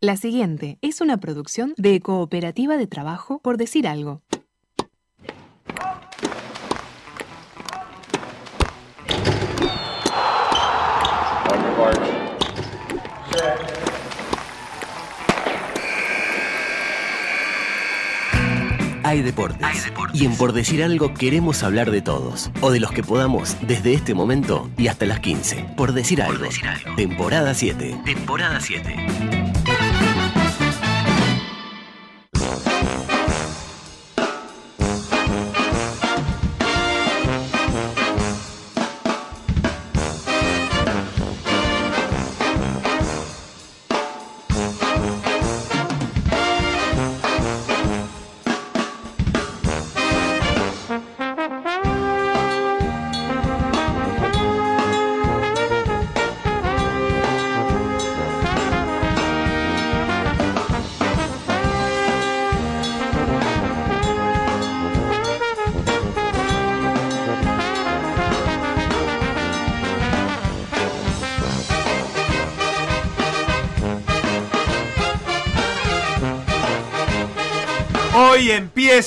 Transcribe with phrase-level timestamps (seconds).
[0.00, 4.22] La siguiente es una producción de Cooperativa de Trabajo por decir algo.
[19.02, 19.90] Hay deportes.
[20.12, 22.52] Y en Por Decir Algo queremos hablar de todos.
[22.60, 25.74] O de los que podamos desde este momento y hasta las 15.
[25.76, 26.46] Por Decir Algo.
[26.94, 28.02] Temporada 7.
[28.04, 29.37] Temporada 7.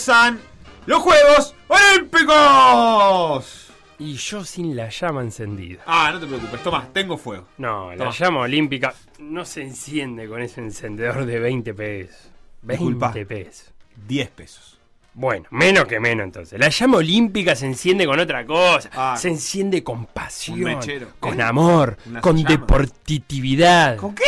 [0.02, 0.39] Empiezan
[0.88, 3.67] los Juegos Olímpicos.
[3.99, 5.83] Y yo sin la llama encendida.
[5.85, 7.45] Ah, no te preocupes, toma, tengo fuego.
[7.59, 12.31] No, la llama olímpica no se enciende con ese encendedor de 20 pesos.
[12.63, 13.13] 20 Disculpa.
[13.27, 13.72] pesos.
[14.07, 14.79] 10 pesos.
[15.13, 16.59] Bueno, menos que menos entonces.
[16.59, 18.89] La llama olímpica se enciende con otra cosa.
[18.95, 19.16] Ah.
[19.19, 21.09] se enciende con pasión, mechero.
[21.19, 22.49] con amor, con llama.
[22.49, 23.97] deportitividad.
[23.97, 24.23] ¿Con qué?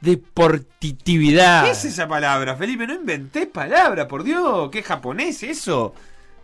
[0.00, 1.64] Deportitividad.
[1.64, 2.86] ¿Qué es esa palabra, Felipe?
[2.86, 4.70] No inventé palabra, por Dios.
[4.70, 5.94] ¿Qué japonés eso?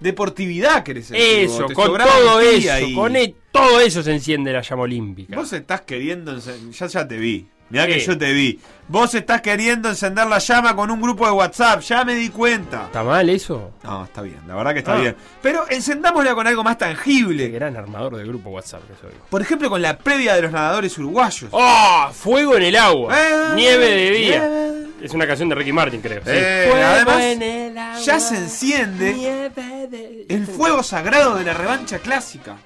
[0.01, 1.25] Deportividad, querés decir.
[1.49, 5.35] Eso, con todo eso, y- con e- todo eso se enciende la llama olímpica.
[5.37, 7.47] Vos estás queriendo Ya, ya te vi.
[7.71, 7.95] Mirá ¿Qué?
[7.95, 8.61] que yo te vi.
[8.89, 11.81] Vos estás queriendo encender la llama con un grupo de WhatsApp.
[11.81, 12.85] Ya me di cuenta.
[12.87, 13.73] ¿Está mal eso?
[13.83, 14.39] No, está bien.
[14.47, 15.01] La verdad que está Ah.
[15.01, 15.17] bien.
[15.43, 17.49] Pero encendámosla con algo más Qué tangible.
[17.49, 19.11] gran armador de grupo WhatsApp que soy.
[19.29, 21.49] Por ejemplo, con la previa de los nadadores uruguayos.
[21.51, 22.09] ¡Oh!
[22.13, 23.13] Fuego en el agua.
[23.19, 24.39] Eh, Nieve de día.
[24.49, 24.87] nieve.
[25.03, 26.21] Es una canción de Ricky Martin, creo.
[26.23, 26.31] sí.
[26.33, 31.45] Eh, Fuego además, en el agua, ya se enciende nieve de- El fuego sagrado de
[31.45, 32.57] la revancha clásica.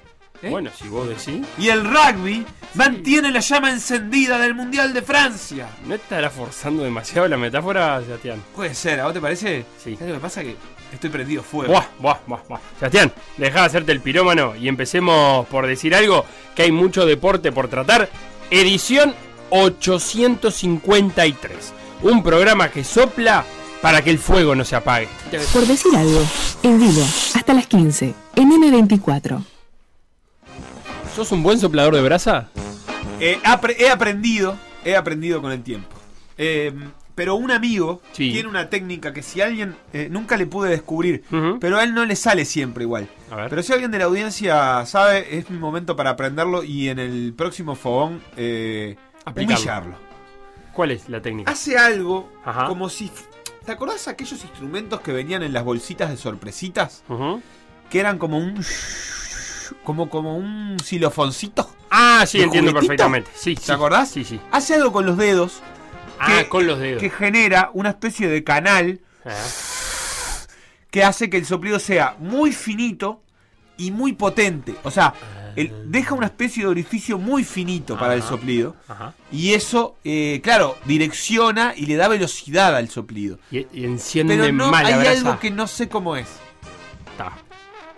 [0.41, 0.49] ¿Eh?
[0.49, 1.45] Bueno, si vos decís.
[1.57, 5.69] Y el rugby mantiene la llama encendida del Mundial de Francia.
[5.85, 8.41] ¿No estará forzando demasiado la metáfora, Sebastián?
[8.55, 9.65] Puede ser, ¿a vos te parece?
[9.83, 9.95] Sí.
[9.95, 10.41] ¿Sabés lo que pasa?
[10.41, 10.55] Que
[10.93, 11.73] estoy prendido fuego.
[11.73, 12.59] Buah, buah, buah, buah.
[12.79, 16.25] Sebastián, dejá de hacerte el pirómano y empecemos por decir algo,
[16.55, 18.09] que hay mucho deporte por tratar.
[18.49, 19.13] Edición
[19.51, 21.73] 853.
[22.03, 23.45] Un programa que sopla
[23.81, 25.07] para que el fuego no se apague.
[25.53, 26.23] Por decir algo,
[26.63, 27.03] en vivo,
[27.35, 29.43] hasta las 15, en M24.
[31.15, 32.49] ¿Sos un buen soplador de brasa?
[33.19, 33.39] Eh,
[33.77, 35.89] he aprendido, he aprendido con el tiempo.
[36.37, 36.73] Eh,
[37.13, 38.31] pero un amigo Sí.
[38.31, 41.23] tiene una técnica que si alguien eh, nunca le pude descubrir,
[41.59, 43.09] pero a él no le sale siempre igual.
[43.29, 43.49] A ver.
[43.49, 47.33] Pero si alguien de la audiencia sabe, es mi momento para aprenderlo y en el
[47.35, 48.95] próximo fogón eh,
[49.35, 49.95] humillarlo.
[50.73, 51.51] ¿Cuál es la técnica?
[51.51, 52.65] Hace algo Ajá.
[52.67, 53.11] como si...
[53.65, 57.03] ¿Te acordás aquellos instrumentos que venían en las bolsitas de sorpresitas?
[57.09, 57.41] Ujú.
[57.89, 58.55] Que eran como un...
[59.83, 61.69] Como, como un xilofoncito.
[61.89, 62.87] Ah, sí, ¿De entiendo juguetito?
[62.89, 63.31] perfectamente.
[63.35, 63.71] Sí, ¿Te sí.
[63.71, 64.09] acordás?
[64.09, 64.39] Sí, sí.
[64.51, 65.61] Hace algo con los dedos
[66.19, 67.01] Ah, Que- con los dedos.
[67.01, 69.31] que genera una especie de canal Ah.
[70.89, 73.21] que hace que el soplido sea muy finito
[73.77, 74.75] y muy potente.
[74.83, 75.13] O sea,
[75.55, 78.75] el- deja una especie de orificio muy finito para el soplido.
[78.87, 79.13] Ajá.
[79.31, 83.39] Y eso, eh, claro, direcciona y le da velocidad al soplido.
[83.51, 85.11] Y, y enciende Pero no mal la hay brasa.
[85.29, 86.27] algo que no sé cómo es.
[87.11, 87.33] Está.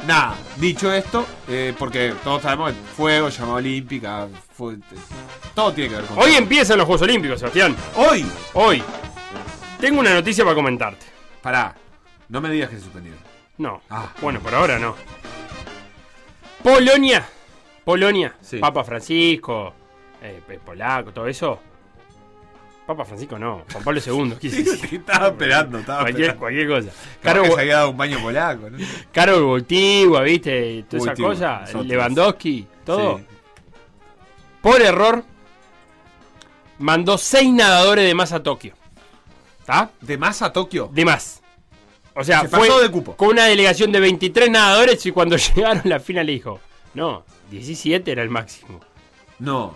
[0.07, 4.77] Nada, dicho esto, eh, porque todos sabemos que fuego, llama olímpica, fue-
[5.55, 7.75] todo tiene que ver con Hoy empiezan los Juegos Olímpicos, Sebastián.
[7.95, 8.83] Hoy, Hoy.
[9.79, 11.05] Tengo una noticia para comentarte.
[11.41, 11.75] pará,
[12.29, 13.19] no me digas que se suspendieron.
[13.57, 13.81] No.
[13.89, 14.09] Ah.
[14.21, 14.95] Bueno, por ahora no.
[16.63, 17.25] Polonia.
[17.83, 18.35] Polonia.
[18.41, 18.57] Sí.
[18.59, 19.73] Papa Francisco.
[20.21, 21.59] eh, polaco, todo eso.
[22.85, 23.63] Papa Francisco no.
[23.71, 24.37] Juan Pablo II.
[24.97, 26.39] estaba esperando, estaba cualquier, esperando.
[26.39, 26.89] cualquier cosa.
[27.21, 28.77] Caro, que se había dado un baño polaco, ¿no?
[29.13, 30.83] Caro Voltigua, ¿viste?
[30.89, 31.59] Toda esa cosa.
[31.61, 31.85] nosotros.
[31.85, 33.17] Lewandowski, todo.
[33.19, 33.25] Sí.
[34.61, 35.23] Por error,
[36.79, 38.73] mandó seis nadadores de más a Tokio.
[39.59, 39.91] ¿Está?
[40.01, 40.89] ¿De más a Tokio?
[40.93, 41.41] De más.
[42.15, 43.15] O sea, Se fue pasó de cupo.
[43.15, 46.59] con una delegación de 23 nadadores y cuando llegaron la final le dijo,
[46.93, 48.81] no, 17 era el máximo.
[49.39, 49.75] No,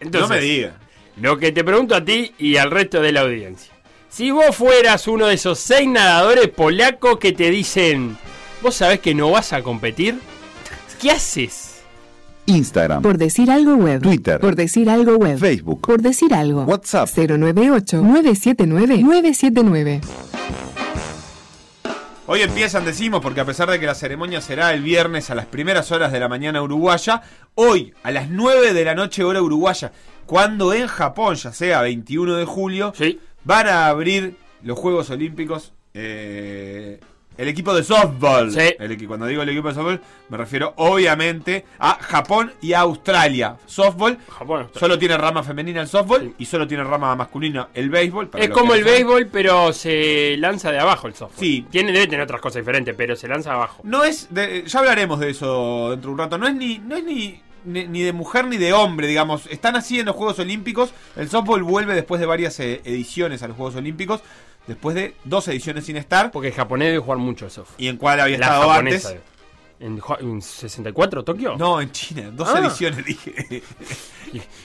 [0.00, 0.72] Entonces, no me digas.
[1.20, 3.72] Lo que te pregunto a ti y al resto de la audiencia.
[4.08, 8.16] Si vos fueras uno de esos seis nadadores polacos que te dicen,
[8.62, 10.18] vos sabés que no vas a competir,
[11.00, 11.82] ¿qué haces?
[12.46, 14.02] Instagram, Por decir algo web.
[14.02, 14.40] Twitter.
[14.40, 15.38] Por decir algo web.
[15.38, 15.82] Facebook.
[15.82, 16.64] Por decir algo.
[16.64, 17.08] WhatsApp.
[17.10, 20.00] 098-979-979.
[22.26, 25.46] Hoy empiezan, decimos, porque a pesar de que la ceremonia será el viernes a las
[25.46, 27.22] primeras horas de la mañana uruguaya,
[27.56, 29.90] hoy a las 9 de la noche hora uruguaya,
[30.30, 33.18] cuando en Japón, ya sea 21 de julio, Sí.
[33.42, 35.72] van a abrir los Juegos Olímpicos.
[35.92, 37.00] eh,
[37.36, 38.50] el equipo de softball.
[38.52, 38.74] Sí.
[38.78, 42.80] El equi- cuando digo el equipo de softball, me refiero obviamente a Japón y a
[42.80, 43.56] Australia.
[43.66, 44.78] Softball Japón, Australia.
[44.80, 46.34] solo tiene rama femenina el softball Sí.
[46.38, 48.28] y solo tiene rama masculina el béisbol.
[48.28, 48.94] para Es como el saben.
[48.94, 51.40] béisbol, pero se lanza de abajo el software.
[51.40, 51.66] Sí.
[51.70, 53.80] Tiene, debe tener otras cosas diferentes, pero se lanza abajo.
[53.84, 54.28] No es.
[54.30, 56.38] de- ya hablaremos de eso dentro de un rato.
[56.38, 56.78] No es ni.
[56.78, 57.40] No es ni.
[57.64, 59.46] Ni, ni de mujer ni de hombre, digamos.
[59.46, 60.90] Están así en los Juegos Olímpicos.
[61.16, 64.20] El softball vuelve después de varias eh, ediciones a los Juegos Olímpicos.
[64.66, 66.30] Después de dos ediciones sin estar.
[66.30, 67.80] Porque el japonés debe jugar mucho el software.
[67.80, 69.08] Y en cuál había La estado japonesa.
[69.08, 69.22] antes.
[69.80, 71.56] ¿En, jo- en 64 Tokio?
[71.56, 72.30] No, en China.
[72.32, 72.58] Dos Ah.
[72.58, 73.62] ediciones, dije.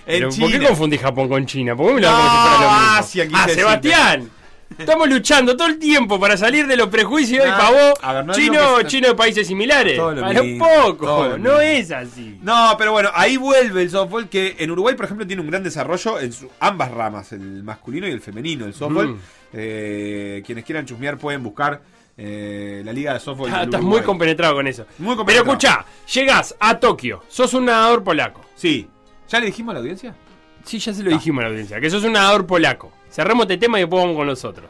[0.05, 1.75] Pero, ¿Por qué confundí Japón con China?
[1.75, 2.69] ¿Por qué me lo No, lo?
[2.99, 4.29] Asia, quise ah, decirte.
[4.77, 8.87] Estamos luchando todo el tiempo para salir de los prejuicios y ver, no chino, que-
[8.87, 9.97] chino de países similares.
[9.99, 12.37] A lo poco, no es así.
[12.41, 15.63] No, pero bueno, ahí vuelve el softball que en Uruguay, por ejemplo, tiene un gran
[15.63, 19.09] desarrollo en su- ambas ramas, el masculino y el femenino, el softball.
[19.09, 19.19] Mm.
[19.53, 21.81] Eh, quienes quieran chusmear pueden buscar
[22.17, 23.49] eh, la liga de softball.
[23.53, 24.85] Ah, estás muy compenetrado con eso.
[24.99, 28.41] Muy Pero escucha, llegás a Tokio, sos un nadador polaco.
[28.55, 28.87] Sí.
[29.29, 30.15] ¿Ya le dijimos a la audiencia?
[30.63, 32.91] Sí, ya se lo dijimos a la audiencia, que sos un nadador polaco.
[33.09, 34.69] Cerremos este tema y después vamos con los otros.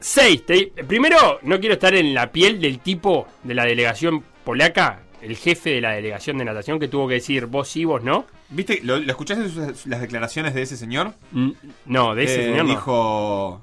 [0.00, 0.44] Seis.
[0.46, 5.36] te- primero, no quiero estar en la piel del tipo de la delegación polaca, el
[5.36, 8.24] jefe de la delegación de natación, que tuvo que decir vos sí, vos no.
[8.50, 8.80] ¿Viste?
[8.82, 11.14] ¿Lo, lo escuchaste sus- las declaraciones de ese señor?
[11.32, 11.50] Mm,
[11.86, 12.70] No, de ese Eh, señor no.
[12.70, 13.60] Dijo: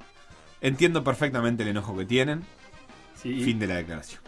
[0.60, 2.42] Entiendo perfectamente el enojo que tienen.
[3.14, 3.40] Sí.
[3.42, 4.20] Fin de la declaración.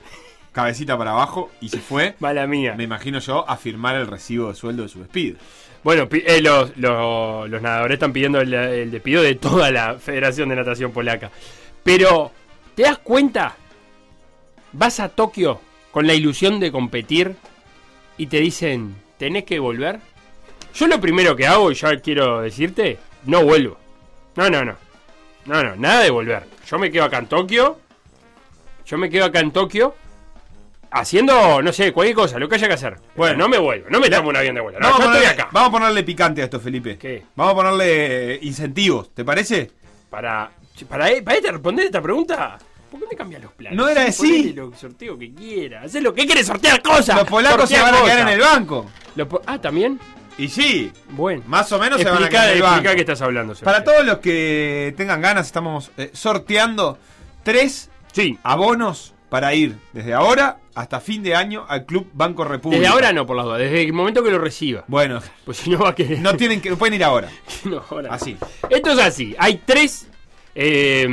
[0.52, 2.16] Cabecita para abajo y se fue.
[2.20, 2.74] Mala mía.
[2.74, 5.36] Me imagino yo a firmar el recibo de sueldo de su despido.
[5.84, 10.48] Bueno, eh, los, los- los nadadores están pidiendo el, el despido de toda la Federación
[10.48, 11.30] de Natación Polaca.
[11.82, 12.32] Pero,
[12.74, 13.56] ¿te das cuenta?
[14.72, 15.60] Vas a Tokio
[15.90, 17.34] con la ilusión de competir
[18.18, 20.00] y te dicen, ¿tenés que volver?
[20.74, 23.78] Yo lo primero que hago, y ya quiero decirte, no vuelvo.
[24.36, 24.76] No, no, no.
[25.46, 26.44] No, no, nada de volver.
[26.68, 27.78] Yo me quedo acá en Tokio.
[28.84, 29.94] Yo me quedo acá en Tokio.
[30.90, 32.96] Haciendo, no sé, cualquier cosa, lo que haya que hacer.
[33.14, 34.80] Bueno, no me vuelvo, no me tomo un avión de vuelta.
[34.80, 35.50] No, Vamos, yo estoy ponerle, acá.
[35.52, 36.96] vamos a ponerle picante a esto, Felipe.
[36.98, 37.24] ¿Qué?
[37.36, 39.70] Vamos a ponerle eh, incentivos, ¿te parece?
[40.08, 40.50] Para,
[40.88, 42.58] para, para este responder esta pregunta,
[42.90, 43.76] ¿por qué me cambian los planes?
[43.76, 44.54] No era así.
[44.54, 45.82] Lo sorteo que quiera.
[45.82, 47.16] Hacé lo que quieres, sortear cosas.
[47.16, 48.90] Los polacos se van a quedar en el banco.
[49.46, 50.00] Ah, también.
[50.38, 51.42] Y sí, Bueno.
[51.48, 52.94] más o menos se van a Explica, quedar en el explica banco.
[52.94, 53.54] qué estás hablando.
[53.56, 56.96] Para todos los que tengan ganas, estamos eh, sorteando
[57.42, 58.38] tres Sí.
[58.44, 62.80] abonos para ir desde ahora hasta fin de año al Club Banco República.
[62.80, 63.58] Desde ahora no, por las dudas.
[63.58, 64.84] Desde el momento que lo reciba.
[64.86, 66.18] Bueno, Pues si no va a querer.
[66.20, 67.28] no tienen que, no pueden ir ahora.
[67.64, 68.14] No, ahora.
[68.14, 68.36] Así.
[68.70, 69.34] Esto es así.
[69.38, 70.08] Hay tres
[70.54, 71.06] eh,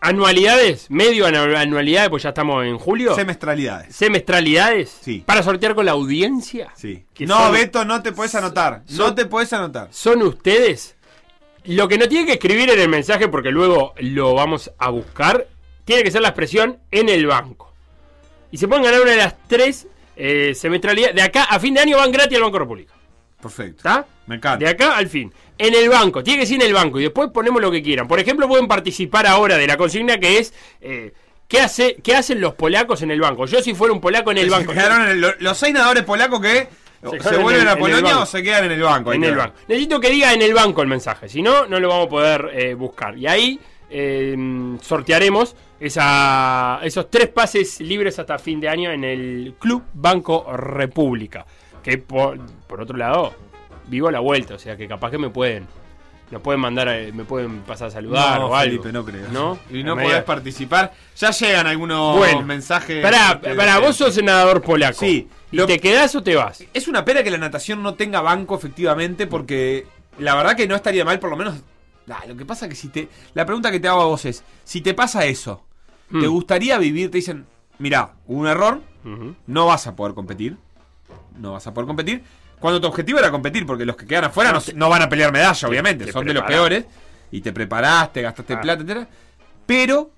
[0.00, 3.14] anualidades, medio anu- anualidades, pues ya estamos en julio.
[3.14, 3.94] Semestralidades.
[3.94, 4.98] semestralidades.
[5.02, 5.22] Sí.
[5.26, 6.72] Para sortear con la audiencia.
[6.74, 7.04] Sí.
[7.20, 8.82] No, son- Beto, no te puedes anotar.
[8.90, 9.88] No te puedes anotar.
[9.90, 10.96] son ustedes.
[11.64, 15.46] Lo que no tienen que escribir en el mensaje, porque luego lo vamos a buscar,
[15.90, 17.72] tiene que ser la expresión en el banco.
[18.52, 21.16] Y se pueden ganar una de las tres eh, semestralidades.
[21.16, 22.94] De acá a fin de año van gratis al Banco República.
[23.42, 23.76] Perfecto.
[23.78, 24.06] ¿Está?
[24.28, 24.64] Me encanta.
[24.64, 25.32] De acá al fin.
[25.58, 27.00] En el banco, tiene que ser en el banco.
[27.00, 28.06] Y después ponemos lo que quieran.
[28.06, 30.54] Por ejemplo, pueden participar ahora de la consigna que es.
[30.80, 31.12] eh,
[31.48, 33.46] ¿qué, hace, ¿Qué hacen los polacos en el banco?
[33.46, 34.72] Yo, si fuera un polaco en el Se banco.
[34.72, 36.68] quedaron en el- lo- los seis nadadores polacos que
[37.02, 39.12] se, vuelven el- a Polonia o se quedan en el banco.
[39.12, 39.54] En el banco.
[39.66, 42.50] Necesito que diga en el banco el mensaje, si no, no lo vamos a poder
[42.52, 43.18] eh, buscar.
[43.18, 43.58] Y ahí
[43.90, 44.36] eh,
[44.80, 51.44] sortearemos esa, esos tres pases libres hasta fin de año en el Club Banco República.
[51.82, 53.32] Que por, por otro lado,
[53.86, 55.66] vivo a la vuelta, o sea que capaz que me pueden.
[56.30, 58.70] Nos pueden mandar, eh, me pueden pasar a saludar No, o algo.
[58.82, 59.26] Felipe, no creo.
[59.32, 59.58] ¿No?
[59.68, 60.92] Y no podés participar.
[61.16, 63.02] Ya llegan algunos Bueno, mensajes.
[63.02, 65.00] Pará, vos sos senador polaco.
[65.00, 65.28] Sí.
[65.50, 66.62] ¿Y Lo- te quedás o te vas?
[66.72, 69.86] Es una pena que la natación no tenga banco, efectivamente, porque
[70.18, 71.54] la verdad que no estaría mal, por lo menos.
[72.26, 73.08] Lo que pasa que si te.
[73.34, 75.64] La pregunta que te hago a vos es: si te pasa eso,
[76.10, 76.30] ¿te Mm.
[76.30, 77.10] gustaría vivir?
[77.10, 77.46] Te dicen,
[77.78, 78.80] mirá, hubo un error,
[79.46, 80.56] no vas a poder competir.
[81.38, 82.22] No vas a poder competir.
[82.58, 85.02] Cuando tu objetivo era competir, porque los que quedan afuera No, no, te- no van
[85.02, 86.84] a pelear medalla, obviamente, te son de los peores.
[87.30, 88.60] Y te preparaste, gastaste Ah.
[88.60, 89.08] plata, etc.
[89.64, 90.10] Pero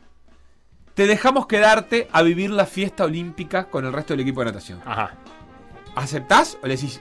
[0.95, 4.81] te dejamos quedarte a vivir la fiesta olímpica con el resto del equipo de natación.
[4.85, 5.15] Ajá.
[5.95, 7.01] ¿Aceptás o le decís,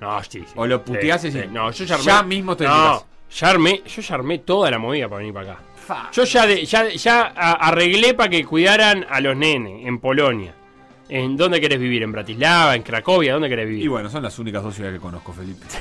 [0.00, 0.46] No, sí, sí.
[0.56, 3.06] O lo puteás Sí, y decís, No, yo ya ya mismo tu No.
[3.34, 5.62] Ya armé, yo ya armé toda la movida para venir para acá.
[6.12, 10.54] Yo ya, de- ya, ya arreglé para que cuidaran a los nenes en Polonia.
[11.08, 12.02] ¿En dónde querés vivir?
[12.02, 12.74] ¿En Bratislava?
[12.74, 13.34] ¿En Cracovia?
[13.34, 13.84] ¿Dónde querés vivir?
[13.84, 15.66] Y bueno, son las únicas dos ciudades que conozco, Felipe.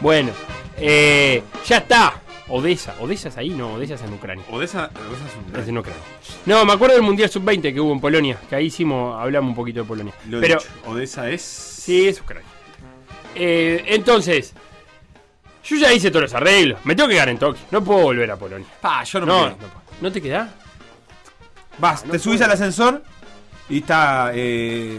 [0.00, 0.30] Bueno,
[0.78, 2.22] eh, ya está.
[2.48, 2.96] Odessa.
[3.00, 3.50] ¿Odessa es ahí?
[3.50, 4.44] No, Odessa es en Ucrania.
[4.50, 6.02] Odessa, Odessa es un Es en Ucrania.
[6.46, 8.38] No, me acuerdo del Mundial Sub-20 que hubo en Polonia.
[8.48, 10.14] Que ahí hicimos, hablamos un poquito de Polonia.
[10.28, 11.42] Lo Pero, dicho, Odessa es.
[11.42, 12.48] sí, es Ucrania.
[13.34, 14.54] Eh, entonces,
[15.64, 16.78] yo ya hice todos los arreglos.
[16.84, 17.62] Me tengo que quedar en Tokio.
[17.70, 18.66] No puedo volver a Polonia.
[18.80, 19.56] Pa, yo no, No, me quedo.
[19.58, 19.72] puedo.
[20.00, 20.48] ¿No te quedás?
[21.78, 22.50] Vas, no te subís puedo.
[22.50, 23.02] al ascensor
[23.68, 24.30] y está.
[24.34, 24.98] Eh,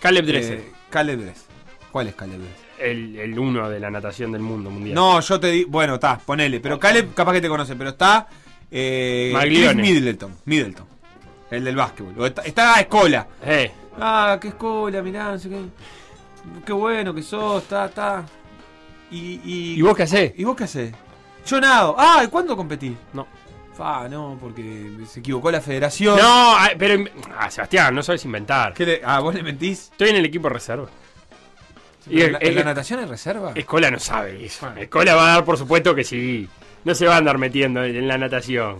[0.00, 1.44] Caleb eh, Caleb Dress.
[1.90, 2.64] ¿Cuál es Caleb Dress?
[2.78, 4.94] El, el uno de la natación del mundo mundial.
[4.94, 5.70] No, yo te digo.
[5.70, 6.60] Bueno, está, ponele.
[6.60, 8.26] Pero Caleb capaz que te conoce, pero está.
[8.70, 9.32] Eh.
[9.40, 10.36] Chris Middleton.
[10.44, 10.86] Middleton.
[11.50, 12.26] El del básquetbol.
[12.26, 13.26] Está, está Escola.
[13.44, 13.70] Eh,
[14.00, 15.60] Ah, qué escola, mirá, no sé qué.
[16.66, 18.24] Qué bueno que sos, está, está.
[19.14, 20.32] Y, y, ¿Y vos qué hacés?
[20.36, 20.92] ¿Y vos qué hacés?
[21.46, 21.94] Yo nado.
[21.98, 22.94] Ah, ¿y cuándo competís?
[23.12, 23.26] No.
[23.76, 26.16] Fa, no, porque se equivocó la federación.
[26.16, 27.04] No, ah, pero.
[27.36, 28.72] Ah, Sebastián, no sabes inventar.
[28.74, 29.90] ¿Qué le- ah, vos le mentís.
[29.92, 30.86] Estoy en el equipo reserva.
[32.08, 33.52] Y ¿En el- la, el- en la natación es reserva?
[33.54, 34.68] Escola no sabe eso.
[34.76, 36.48] Escola va a dar por supuesto que sí.
[36.84, 38.78] No se va a andar metiendo en la natación.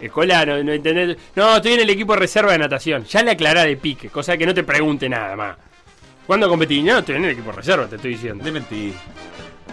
[0.00, 1.16] Escola, no, no entendés.
[1.34, 3.04] No, estoy en el equipo reserva de natación.
[3.04, 5.56] Ya le aclará de pique, cosa que no te pregunte nada más.
[6.26, 6.82] ¿Cuándo competí?
[6.82, 8.44] No, estoy en el equipo reserva, te estoy diciendo.
[8.44, 8.94] Le mentís.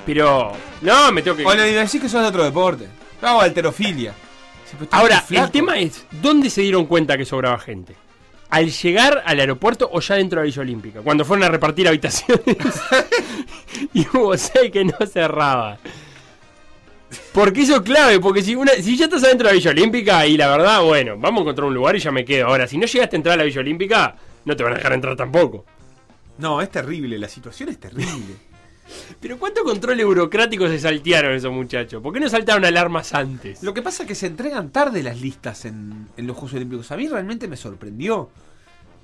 [0.06, 0.52] Pero.
[0.82, 1.46] No, me tengo que.
[1.46, 2.88] O le decís que sos de otro deporte.
[3.22, 4.14] Yo hago alterofilia.
[4.92, 7.96] Ahora, el tema es: ¿dónde se dieron cuenta que sobraba gente?
[8.50, 11.02] ¿Al llegar al aeropuerto o ya dentro de la Villa Olímpica?
[11.02, 12.44] Cuando fueron a repartir habitaciones
[13.94, 15.78] y hubo seis que no cerraban.
[17.34, 20.26] Porque eso es clave, porque si, una, si ya estás adentro de la Villa Olímpica
[20.26, 22.48] y la verdad, bueno, vamos a encontrar un lugar y ya me quedo.
[22.48, 24.94] Ahora, si no llegaste a entrar a la Villa Olímpica, no te van a dejar
[24.94, 25.66] entrar tampoco.
[26.38, 27.18] No, es terrible.
[27.18, 28.36] La situación es terrible.
[29.20, 32.02] Pero ¿cuánto control burocrático se saltearon esos muchachos?
[32.02, 33.64] ¿Por qué no saltaron alarmas antes?
[33.64, 36.92] Lo que pasa es que se entregan tarde las listas en, en los Juegos Olímpicos.
[36.92, 38.30] A mí realmente me sorprendió.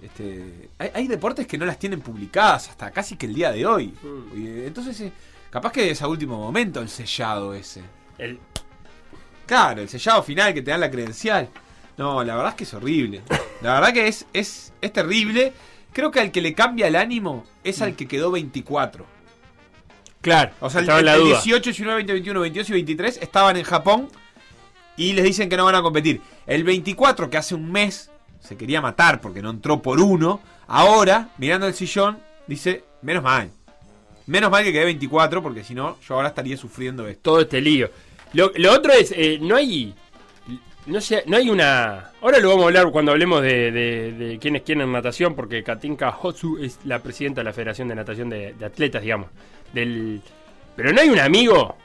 [0.01, 3.65] Este, hay, hay deportes que no las tienen publicadas hasta casi que el día de
[3.65, 3.93] hoy.
[4.03, 4.39] Mm.
[4.39, 5.11] Y, eh, entonces, eh,
[5.50, 7.81] capaz que es a último momento el sellado ese.
[8.17, 8.39] El-
[9.45, 11.50] Claro, el sellado final que te dan la credencial.
[11.97, 13.21] No, la verdad es que es horrible.
[13.61, 15.51] La verdad que es, es, es terrible.
[15.91, 19.05] Creo que al que le cambia el ánimo es al que quedó 24.
[20.21, 21.41] Claro, O sea, el, la el duda.
[21.41, 24.07] 18, 19, 20, 21, 22 y 23 estaban en Japón
[24.97, 26.21] y les dicen que no van a competir.
[26.47, 28.09] El 24, que hace un mes
[28.39, 33.51] se quería matar porque no entró por uno, ahora, mirando el sillón, dice, menos mal.
[34.27, 37.21] Menos mal que quedé 24 porque si no, yo ahora estaría sufriendo esto.
[37.21, 37.89] todo este lío.
[38.33, 39.93] Lo, lo otro es, eh, no hay.
[40.85, 42.11] No sé, no hay una.
[42.21, 45.35] Ahora lo vamos a hablar cuando hablemos de, de, de quién es quién en natación,
[45.35, 49.27] porque Katinka Hotsu es la presidenta de la Federación de Natación de, de Atletas, digamos.
[49.73, 50.21] Del,
[50.75, 51.77] pero no hay un amigo.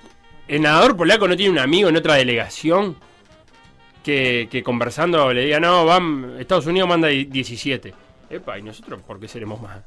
[0.48, 2.96] El nadador polaco no tiene un amigo en otra delegación
[4.04, 7.94] que, que conversando le diga, no, van, Estados Unidos manda 17.
[8.30, 9.78] Epa, ¿y nosotros por qué seremos más?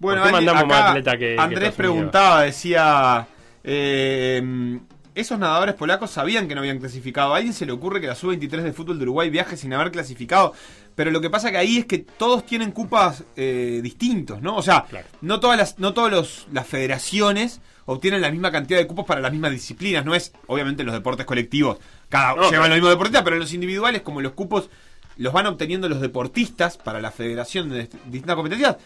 [0.00, 3.26] ¿Por qué alguien- mandamos más atleta que- Andrés preguntaba, decía,
[3.62, 4.78] eh,
[5.14, 7.32] esos nadadores polacos sabían que no habían clasificado.
[7.34, 9.92] ¿A alguien se le ocurre que la sub-23 de fútbol de Uruguay viaje sin haber
[9.92, 10.52] clasificado?
[10.94, 14.56] Pero lo que pasa que ahí es que todos tienen cupas eh, distintos, ¿no?
[14.56, 15.06] O sea, Claro.
[15.22, 19.20] no todas las, no todas los- las federaciones obtienen la misma cantidad de cupos para
[19.20, 20.04] las mismas disciplinas.
[20.04, 21.78] No es, obviamente, los deportes colectivos.
[22.08, 24.70] Cada No, llevan los mismos deportistas, pero en los individuales, como los cupos
[25.16, 28.76] los van obteniendo los deportistas para la federación de distintas competencias,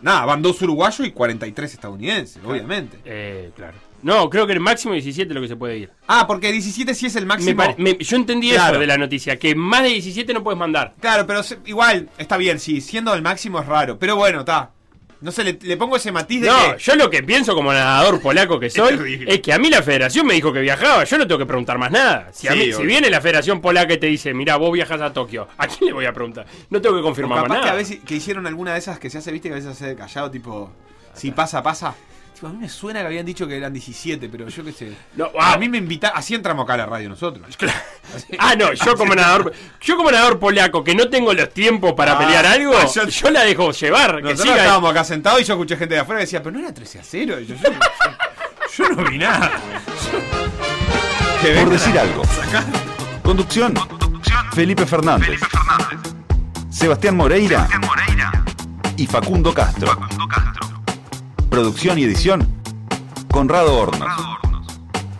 [0.00, 2.98] Nada, van dos uruguayos y 43 estadounidenses, obviamente.
[3.04, 3.76] Eh, claro.
[4.02, 5.90] No, creo que el máximo 17 es lo que se puede ir.
[6.08, 7.56] Ah, porque 17 sí es el Me máximo.
[7.56, 8.72] pare- me- yo entendí Claro.
[8.72, 10.94] eso de la noticia, que más de 17 no puedes mandar.
[11.00, 13.98] Claro, pero se- igual, está bien, sí, siendo el máximo es raro.
[13.98, 14.70] Pero bueno, está.
[15.20, 16.82] No sé, le, le pongo ese matiz de No, que.
[16.82, 19.32] yo lo que pienso como nadador polaco que soy terrible.
[19.32, 21.78] es que a mí la federación me dijo que viajaba, yo no tengo que preguntar
[21.78, 22.30] más nada.
[22.32, 22.86] Si, a Sí, mí- si obvio.
[22.88, 25.92] viene la federación polaca y te dice, mira, vos viajas a Tokio, ¿a quién le
[25.92, 26.44] voy a preguntar?
[26.70, 27.72] No tengo que o confirmar más capaz que nada.
[27.72, 29.84] a veces que hicieron alguna de esas que se hace, viste, que a veces se
[29.84, 30.72] hace callado, tipo.
[31.14, 31.94] Si pasa, pasa.
[32.44, 34.92] A mí me suena que habían dicho que eran 17, pero yo qué sé.
[35.16, 35.52] No, ah.
[35.52, 37.46] a mí me invita Así entramos acá a la radio nosotros.
[38.38, 42.12] Ah, no, yo como nadador, yo como nadador polaco que no tengo los tiempos para
[42.14, 44.56] Ah, pelear algo, ah, yo, yo- la dejo llevar, que Nosotros siga.
[44.58, 46.98] estábamos acá sentados y yo escuché gente de afuera que decía, pero no era 13
[46.98, 47.40] a 0.
[47.40, 49.52] Y yo, yo, yo- yo no vi nada.
[51.40, 52.22] Que Por decir a- algo.
[53.22, 53.74] Conducción.
[54.52, 55.40] Felipe Fernández.
[56.70, 57.68] Sebastián Moreira.
[58.96, 59.96] Y Facundo Castro.
[61.52, 62.48] Producción y edición.
[63.30, 64.08] Conrado Hornos.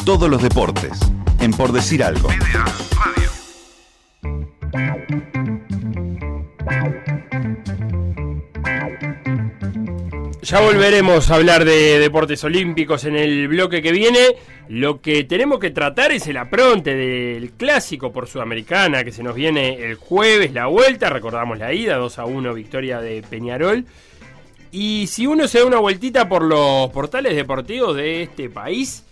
[0.06, 0.98] Todos los deportes.
[1.42, 2.30] En Por decir algo.
[10.40, 14.36] Ya volveremos a hablar de deportes olímpicos en el bloque que viene.
[14.70, 19.34] Lo que tenemos que tratar es el apronte del clásico por Sudamericana que se nos
[19.34, 21.10] viene el jueves, la vuelta.
[21.10, 23.84] Recordamos la ida, 2 a 1, victoria de Peñarol.
[24.72, 29.04] Y si uno se da una vueltita por los portales deportivos de este país,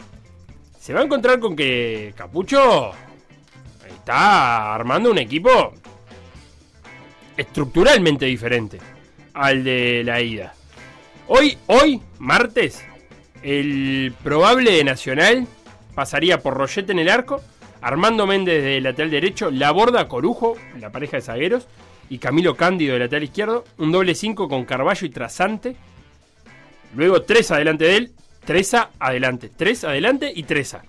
[0.80, 2.92] se va a encontrar con que Capucho
[3.86, 5.74] está armando un equipo
[7.36, 8.78] estructuralmente diferente
[9.34, 10.54] al de la ida.
[11.28, 12.82] Hoy, hoy, martes,
[13.42, 15.46] el probable de Nacional
[15.94, 17.42] pasaría por Rollete en el arco,
[17.82, 21.68] Armando Méndez de lateral derecho, Laborda Corujo, la pareja de zagueros,
[22.10, 25.76] y Camilo Cándido de lateral izquierdo, un doble 5 con Carballo y Trasante.
[26.94, 28.12] Luego tres adelante de él,
[28.44, 30.82] Treza adelante, tres adelante y Treza.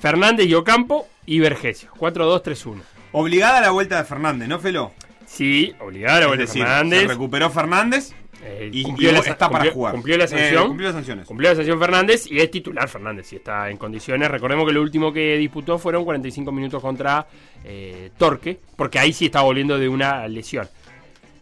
[0.00, 1.90] Fernández y Ocampo y Vergesio.
[1.98, 2.80] 4-2-3-1.
[3.12, 4.92] Obligada la vuelta de Fernández, ¿no, Felo?
[5.26, 7.02] Sí, obligada la vuelta de Fernández.
[7.02, 8.14] Se recuperó Fernández
[8.46, 9.92] Eh, y, cumplió y la- está para jugar.
[9.94, 10.66] cumplió la Eh, sanción.
[10.68, 11.26] cumplió las sanciones.
[11.26, 14.30] Cumplió la sanción Fernández y es titular Fernández, si está en condiciones.
[14.30, 17.26] Recordemos que lo último que disputó fueron 45 minutos contra
[17.64, 20.68] eh, Torque, porque ahí sí está volviendo de una lesión.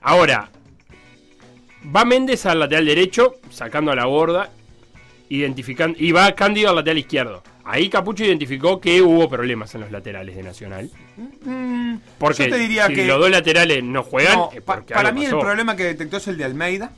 [0.00, 0.48] Ahora,
[1.94, 4.50] va Méndez al lateral derecho, sacando a la borda,
[5.28, 7.42] identificando, y va Cándido al lateral izquierdo.
[7.64, 10.90] Ahí Capucho identificó que hubo problemas en los laterales de Nacional.
[11.44, 14.76] Mm, Porque yo te diría si que los dos laterales no juegan, no, es pa-
[14.76, 16.90] porque para algo mí el problema que detectó es el de Almeida.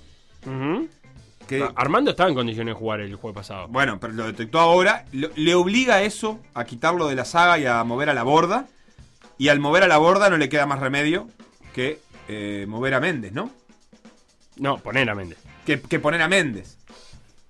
[1.47, 3.69] Que, Ah, Armando estaba en condiciones de jugar el jueves pasado.
[3.69, 5.05] bueno, pero lo detectó ahora.
[5.13, 8.67] Le obliga eso a quitarlo de la saga y a mover a la borda.
[9.37, 11.29] Y al mover a la borda no le queda más remedio
[11.75, 13.51] que eh, mover a Méndez, ¿no?
[14.57, 15.39] No, poner a Méndez.
[15.67, 16.79] Que, que poner a Méndez.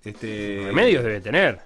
[0.03, 1.61] Este, remedios debe tener.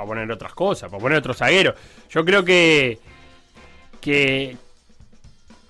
[0.00, 1.74] Para poner otras cosas, para poner otro zaguero.
[2.08, 2.98] Yo creo que.
[4.00, 4.56] Que.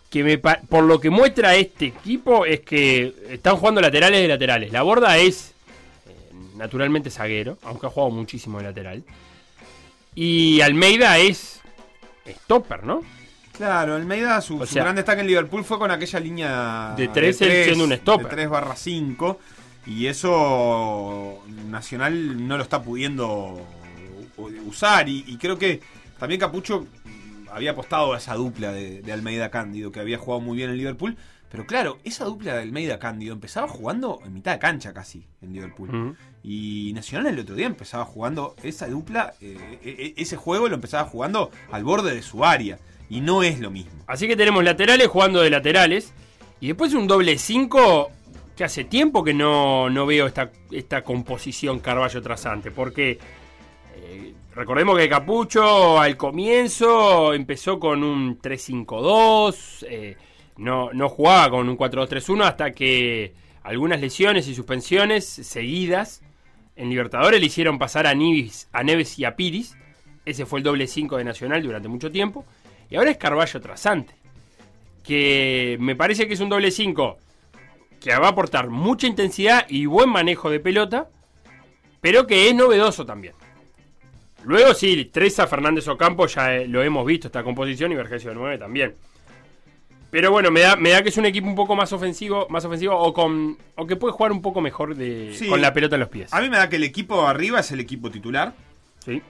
[0.08, 4.72] Que me por lo que muestra este equipo es que están jugando laterales de laterales.
[4.72, 5.52] La borda es
[6.06, 9.02] eh, naturalmente zaguero, aunque ha jugado muchísimo de lateral.
[10.14, 11.60] Y Almeida es
[12.28, 13.02] stopper, ¿no?
[13.56, 17.08] Claro, Almeida, su, O su sea, gran destaque en Liverpool fue con aquella línea de
[17.08, 18.28] tres, él siendo un stopper.
[18.28, 19.40] De 3 barra 5.
[19.86, 23.66] Y eso Nacional no lo está pudiendo
[24.66, 25.08] usar.
[25.08, 25.80] Y, y creo que
[26.18, 26.86] también Capucho
[27.50, 30.76] había apostado a esa dupla de, de Almeida Cándido, que había jugado muy bien en
[30.76, 31.16] Liverpool.
[31.50, 35.52] Pero claro, esa dupla de Almeida Cándido empezaba jugando en mitad de cancha casi en
[35.52, 36.16] Liverpool.
[36.44, 41.08] Y Nacional el otro día empezaba jugando esa dupla, eh, eh, ese juego lo empezaba
[41.08, 42.78] jugando al borde de su área.
[43.08, 43.90] Y no es lo mismo.
[44.06, 46.12] Así que tenemos laterales jugando de laterales.
[46.60, 48.10] Y después un doble 5
[48.56, 52.70] que hace tiempo que no, no veo esta, esta composición Carballo trasante.
[52.70, 53.18] Porque
[54.02, 59.86] eh, recordemos que Capucho al comienzo empezó con un 3-5-2.
[59.88, 60.16] eh,
[60.56, 63.32] no, no jugaba con un 4-2-3-1 hasta que
[63.62, 66.22] algunas lesiones y suspensiones seguidas
[66.76, 69.76] en Libertadores le hicieron pasar a, a Neves y a Piris.
[70.24, 72.44] Ese fue el doble 5 de Nacional durante mucho tiempo.
[72.88, 74.14] Y ahora es Carballo trasante.
[75.02, 77.18] Que me parece que es un doble 5
[78.00, 81.08] que va a aportar mucha intensidad y buen manejo de pelota.
[82.00, 83.34] Pero que es novedoso también.
[84.44, 88.36] Luego sí, Treza, Fernández Ocampo ya eh, lo hemos visto esta composición y Vergesio de
[88.36, 88.94] 9 también.
[90.10, 92.64] Pero bueno, me da, me da que es un equipo un poco más ofensivo, más
[92.64, 95.46] ofensivo o con o que puede jugar un poco mejor de, Sí.
[95.48, 96.32] con la pelota en los pies.
[96.34, 98.52] A mí me da que el equipo arriba es el equipo titular.
[99.04, 99.22] Sí.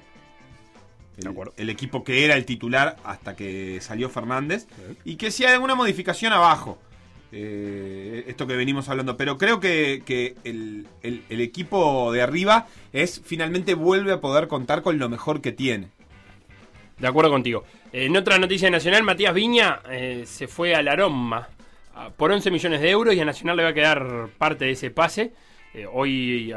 [1.19, 1.53] El, De acuerdo.
[1.59, 4.67] el equipo que era el titular hasta que salió Fernández.
[5.05, 6.79] Y que si hay alguna modificación abajo.
[7.33, 9.17] Eh, esto que venimos hablando.
[9.17, 10.03] Pero creo que,
[10.45, 10.87] el,
[11.29, 15.89] equipo de arriba es finalmente vuelve a poder contar con lo mejor que tiene.
[16.99, 17.65] De acuerdo contigo.
[17.93, 21.49] En otra noticia nacional, Matías Viña eh, se fue al Aroma
[21.95, 24.73] ah, por 11 millones de euros y a Nacional le va a quedar parte de
[24.73, 25.33] ese pase.
[25.73, 26.53] Eh, hoy,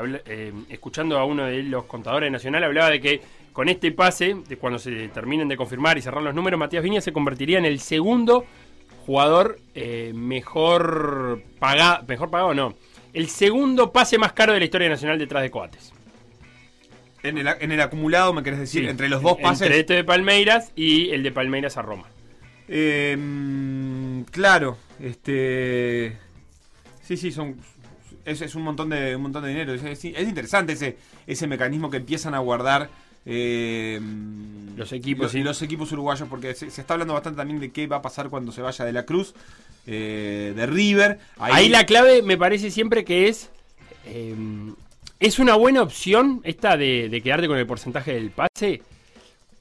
[0.70, 3.22] escuchando a uno de los contadores de Nacional, hablaba de que
[3.54, 7.00] con este pase, de cuando se terminen de confirmar y cerrar los números, Matías Viña
[7.00, 8.46] se convertiría en el segundo
[9.06, 12.76] jugador eh, mejor pagado, mejor pagado no,
[13.13, 15.94] el segundo pase más caro de la historia nacional detrás de Coates.
[17.22, 19.62] En el, en el acumulado, me querés decir, Sí, entre los dos pases.
[19.68, 22.04] Entre este de Palmeiras y el de Palmeiras a Roma.
[22.68, 26.18] Eh, mm, claro, este.
[27.02, 27.56] Sí, sí, son.
[28.26, 29.74] Es, es un montón de un montón de dinero.
[29.74, 32.89] Es, es- es interesante ese, ese mecanismo que empiezan a guardar
[33.26, 34.00] eh,
[34.76, 35.44] Los equipos, los, sí.
[35.44, 38.30] los equipos uruguayos, porque se, se está hablando bastante también de qué va a pasar
[38.30, 39.34] cuando se vaya de la Cruz,
[39.88, 41.20] eh, de River.
[41.38, 43.50] Ahí, la clave me parece siempre que es.
[44.06, 44.36] eh,
[45.20, 48.82] es una buena opción esta de, de quedarte con el porcentaje del pase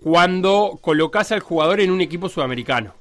[0.03, 2.95] cuando colocas al jugador en un equipo sudamericano.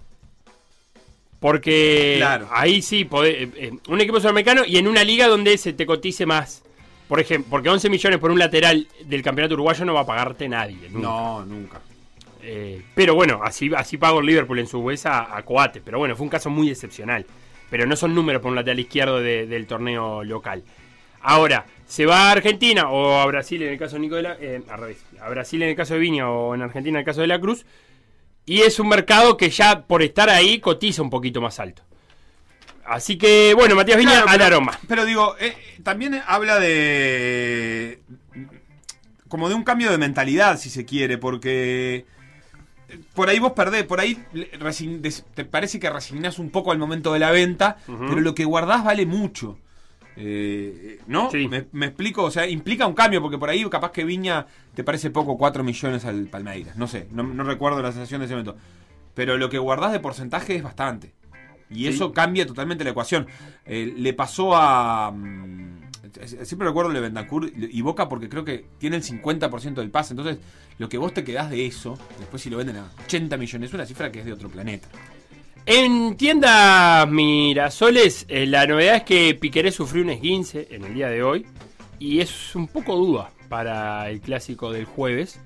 [1.40, 2.48] Porque Claro.
[2.52, 5.88] ahí sí, podés- eh, eh, un equipo sudamericano y en una liga donde se te
[5.88, 6.62] cotice más.
[7.12, 10.48] Por ejemplo, porque 11 millones por un lateral del campeonato uruguayo no va a pagarte
[10.48, 10.78] nadie.
[10.90, 11.00] nunca.
[11.10, 11.82] No, nunca.
[12.42, 15.82] Eh, pero bueno, así, así pagó el Liverpool en su vez a, a Coate.
[15.82, 17.26] Pero bueno, fue un caso muy excepcional.
[17.70, 20.64] Pero no son números por un lateral izquierdo de- del torneo local.
[21.20, 24.38] Ahora, se va a Argentina o a Brasil en el caso de Nico de la,
[24.40, 27.06] eh, al revés, a Brasil en el caso de Viña o en Argentina en el
[27.06, 27.66] caso de la Cruz.
[28.46, 31.84] Y es un mercado que ya por estar ahí cotiza un poquito más alto.
[32.86, 34.80] Así que, bueno, Matías Viña Claro, al aroma.
[34.88, 38.00] Pero digo, eh, también habla de.
[39.28, 42.06] como de un cambio de mentalidad, si se quiere, porque.
[42.90, 44.22] eh, Por ahí vos perdés, por ahí
[45.34, 48.84] te parece que resignás un poco al momento de la venta, pero lo que guardás
[48.84, 49.58] vale mucho.
[50.18, 51.32] Eh, ¿No?
[51.32, 51.48] Sí.
[51.48, 54.84] Me, me explico, o sea, implica un cambio, porque por ahí capaz que Viña te
[54.84, 56.76] parece poco 4 millones al Palmeiras.
[56.76, 58.58] No sé, no, no recuerdo la sensación de ese momento.
[59.14, 61.14] Pero lo que guardás de porcentaje es bastante.
[61.72, 61.88] Y Sí.
[61.88, 63.28] eso cambia totalmente la ecuación.
[63.66, 65.12] Eh, le pasó a.
[65.12, 65.82] mm,
[66.44, 70.14] siempre recuerdo de Bentancur y Boca porque creo que tiene el 50% del pase.
[70.14, 70.38] Entonces,
[70.78, 73.74] lo que vos te quedás de eso, después si lo venden a 80 millones, es
[73.74, 74.88] una cifra que es de otro planeta.
[75.66, 81.08] En tiendas Mirasoles, eh, la novedad es que Piqueré sufrió un esguince en el día
[81.08, 81.46] de hoy
[82.00, 85.40] y es un poco duda para el clásico del jueves.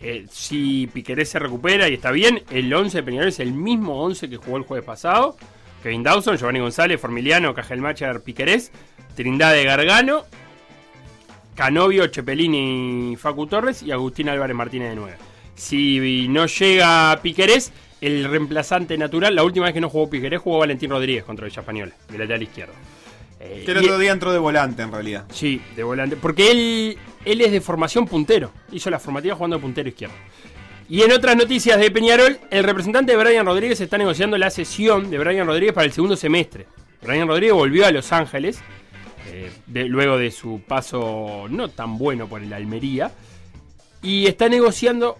[0.00, 4.02] Eh, si Piqueré se recupera y está bien, el 11 de Peñarol es el mismo
[4.02, 5.36] 11 que jugó el jueves pasado.
[5.82, 8.70] Kevin Dawson, Giovanni González, Formiliano, Cajelmacher, Piquerés,
[9.14, 10.24] Trindade Gargano,
[11.54, 15.14] Canovio, Chepelini, Facu Torres y Agustín Álvarez Martínez de 9.
[15.54, 20.58] Si no llega Piquerés, el reemplazante natural, la última vez que no jugó Piquerés, jugó
[20.58, 22.72] Valentín Rodríguez contra Villa Española, de lateral izquierdo.
[23.40, 25.26] Eh, Que el y- otro día entró de volante, en realidad.
[25.30, 26.16] Sí, de volante.
[26.16, 28.50] Porque él, él es de formación puntero.
[28.72, 30.14] Hizo la formativa jugando puntero izquierdo.
[30.88, 35.10] Y en otras noticias de Peñarol, el representante de Brian Rodríguez está negociando la sesión
[35.10, 36.66] de Brian Rodríguez para el segundo semestre.
[37.02, 38.60] Brian Rodríguez volvió a Los Ángeles,
[39.32, 43.12] eh, luego de su paso no tan bueno por el Almería,
[44.02, 45.16] y está negociando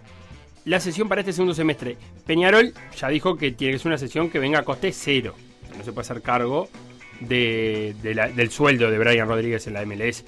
[0.67, 1.97] la sesión para este segundo semestre.
[2.27, 5.35] Peñarol ya dijo que tiene que ser una sesión que venga a coste cero.
[5.77, 6.69] No se puede hacer cargo
[7.21, 10.25] del sueldo de Brian Rodríguez en la MLS.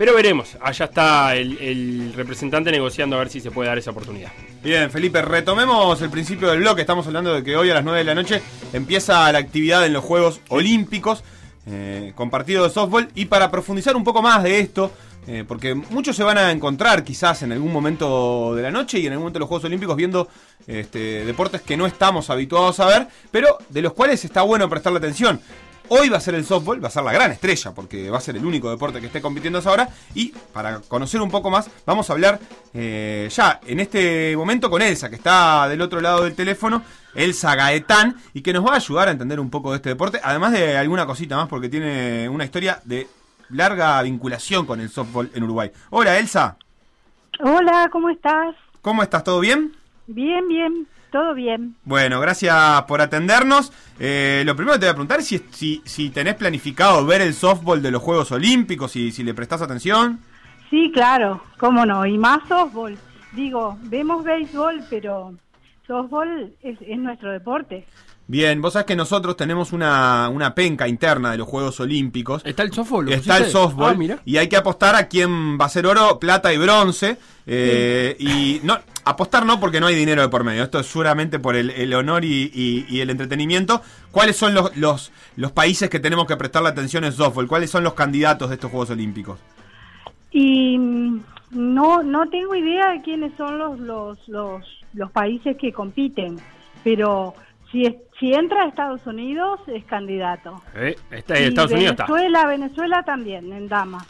[0.00, 4.30] Pero veremos, allá está el, representante negociando a ver si se puede dar esa oportunidad.
[4.62, 6.80] Bien, Felipe, retomemos el principio del bloque.
[6.80, 8.40] Estamos hablando de que hoy a las 9 de la noche
[8.72, 11.22] empieza la actividad en los Juegos Olímpicos
[11.66, 13.10] eh, con partido de softball.
[13.14, 14.90] Y para profundizar un poco más de esto,
[15.26, 19.06] eh, porque muchos se van a encontrar quizás en algún momento de la noche y
[19.06, 20.28] en algún momento de los Juegos Olímpicos viendo
[20.66, 24.96] este, deportes que no estamos habituados a ver, pero de los cuales está bueno prestarle
[24.96, 25.42] atención.
[25.92, 28.20] Hoy va a ser el softball, va a ser la gran estrella, porque va a
[28.20, 29.88] ser el único deporte que esté compitiendo hasta ahora.
[30.14, 32.38] Y para conocer un poco más, vamos a hablar
[32.72, 37.56] eh, ya en este momento con Elsa, que está del otro lado del teléfono, Elsa
[37.56, 40.52] Gaetán, y que nos va a ayudar a entender un poco de este deporte, además
[40.52, 43.08] de alguna cosita más, porque tiene una historia de
[43.48, 45.72] larga vinculación con el softball en Uruguay.
[45.90, 46.56] Hola Elsa,
[47.40, 48.54] Hola, ¿cómo estás?
[48.80, 49.24] ¿cómo estás?
[49.24, 49.74] ¿Todo bien?
[50.06, 51.74] Bien, bien, todo bien.
[51.84, 53.72] Bueno, gracias por atendernos.
[53.98, 57.20] Eh, lo primero que te voy a preguntar es si, si, si tenés planificado ver
[57.20, 60.20] el softball de los Juegos Olímpicos, si, si le prestás atención.
[60.70, 62.96] Sí, claro, cómo no, y más softball.
[63.32, 65.34] Digo, vemos béisbol, pero
[65.86, 67.86] softball es, es nuestro deporte.
[68.30, 72.42] Bien, vos sabés que nosotros tenemos una, una penca interna de los Juegos Olímpicos.
[72.44, 73.06] ¿Está el softball?
[73.06, 74.18] ¿Lo Está el softball Ah, mira.
[74.24, 77.16] y hay que apostar a quién va a ser oro, plata y bronce.
[77.46, 80.62] eh, Y no apostar no porque no hay dinero de por medio.
[80.62, 83.82] Esto es seguramente por el, el honor y, y- y el entretenimiento.
[84.12, 87.48] ¿Cuáles son los, los, los países que tenemos que prestarle atención en softball?
[87.48, 89.40] ¿Cuáles son los candidatos de estos Juegos Olímpicos?
[90.30, 94.62] Y mm, no no tengo idea de quiénes son los los los,
[94.94, 96.38] los países que compiten,
[96.84, 97.34] pero
[97.72, 100.62] si es- si entra a Estados Unidos es candidato.
[100.76, 102.04] Eh, está, Y Estados Unidos está.
[102.06, 104.06] Venezuela, Venezuela también en damas.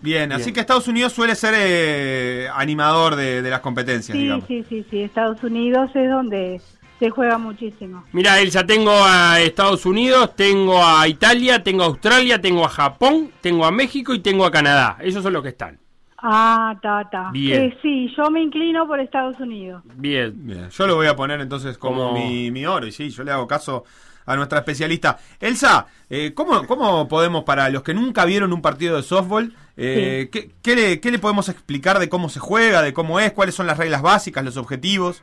[0.00, 4.46] Bien, así que Estados Unidos suele ser eh, animador de, de las competencias, Sí, digamos.
[4.46, 6.60] sí, sí, sí, Estados Unidos es donde
[6.98, 8.04] se juega muchísimo.
[8.12, 13.30] Mira, Elsa, tengo a Estados Unidos, tengo a Italia, tengo a Australia, tengo a Japón,
[13.40, 14.98] tengo a México y tengo a Canadá.
[15.00, 15.78] Esos son los que están.
[16.26, 17.30] Ah, ta, ta.
[17.32, 17.64] Bien.
[17.64, 19.82] Eh, sí, yo me inclino por Estados Unidos.
[19.96, 20.32] Bien.
[20.34, 23.24] Bien, yo lo voy a poner entonces como Como- mi, mi oro, y sí, yo
[23.24, 23.84] le hago caso
[24.24, 25.18] a nuestra especialista.
[25.38, 30.30] Elsa, eh, ¿cómo, ¿cómo podemos, para los que nunca vieron un partido de softball, eh,
[30.32, 33.54] ¿qué, qué le, qué le podemos explicar de cómo se juega, de cómo es, cuáles
[33.54, 35.22] son las reglas básicas, los objetivos?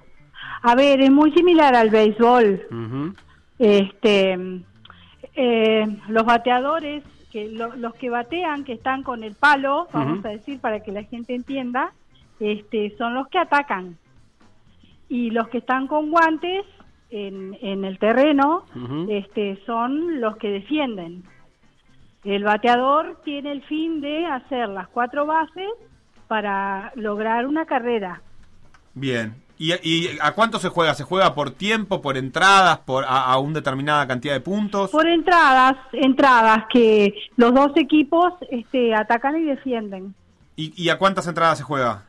[0.62, 2.62] A ver, es muy similar al béisbol.
[3.58, 4.38] Este,
[5.36, 10.30] eh, los bateadores, que lo- los que batean, que están con el palo, vamos a
[10.30, 11.94] decir para que la gente entienda,
[12.40, 13.98] este, son los que atacan.
[15.10, 16.66] Y los que están con guantes
[17.10, 18.64] en, en el terreno,
[19.10, 21.24] este, son los que defienden.
[22.24, 25.70] El bateador tiene el fin de hacer las cuatro bases
[26.28, 28.22] para lograr una carrera.
[28.94, 29.34] Bien.
[29.62, 30.96] ¿Y, y a cuánto se juega?
[30.96, 34.90] ¿Se juega por tiempo, por entradas, por a, a una determinada cantidad de puntos?
[34.90, 40.16] Por entradas, entradas que los dos equipos este, atacan y defienden.
[40.56, 42.06] ¿Y, y a cuántas entradas se juega?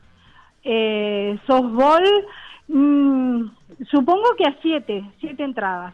[0.65, 2.03] Eh, softball,
[2.69, 3.43] mm,
[3.91, 5.93] supongo que a siete, siete entradas.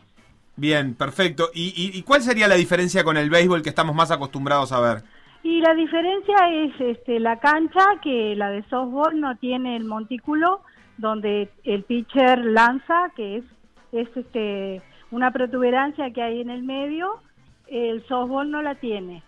[0.54, 1.50] Bien, perfecto.
[1.52, 4.78] ¿Y, y, y cuál sería la diferencia con el béisbol que estamos más acostumbrados a
[4.78, 5.02] ver?
[5.42, 10.62] Y la diferencia es este, la cancha, que la de softball no tiene el montículo
[10.98, 13.44] donde el pitcher lanza, que es,
[13.92, 17.20] es este, una protuberancia que hay en el medio,
[17.68, 19.22] el softball no la tiene.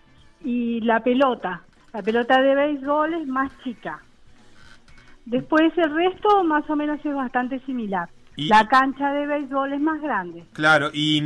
[0.45, 4.03] Y la pelota, la pelota de béisbol es más chica.
[5.27, 8.09] Después el resto más o menos es bastante similar.
[8.41, 10.45] Y- La cancha de béisbol es más grande.
[10.55, 11.23] Claro, y,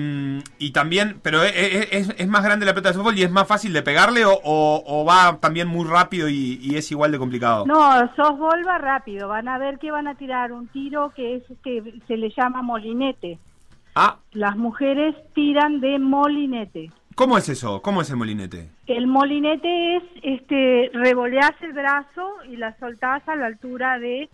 [0.59, 1.53] y también, pero ¿es,
[1.93, 4.33] es, es más grande la pelota de fútbol y es más fácil de pegarle o,
[4.33, 7.67] o- o va también muy rápido y, y es igual de complicado?
[7.67, 7.79] No,
[8.17, 9.29] softball va rápido.
[9.29, 12.63] Van a ver que van a tirar un tiro que es que se le llama
[12.63, 13.39] molinete.
[13.95, 16.91] Ah, Las mujeres tiran de molinete.
[17.15, 17.81] ¿cómo es eso?
[17.81, 18.71] ¿Cómo es el molinete?
[18.89, 24.29] El molinete es este revoleás el brazo y la soltás a la altura de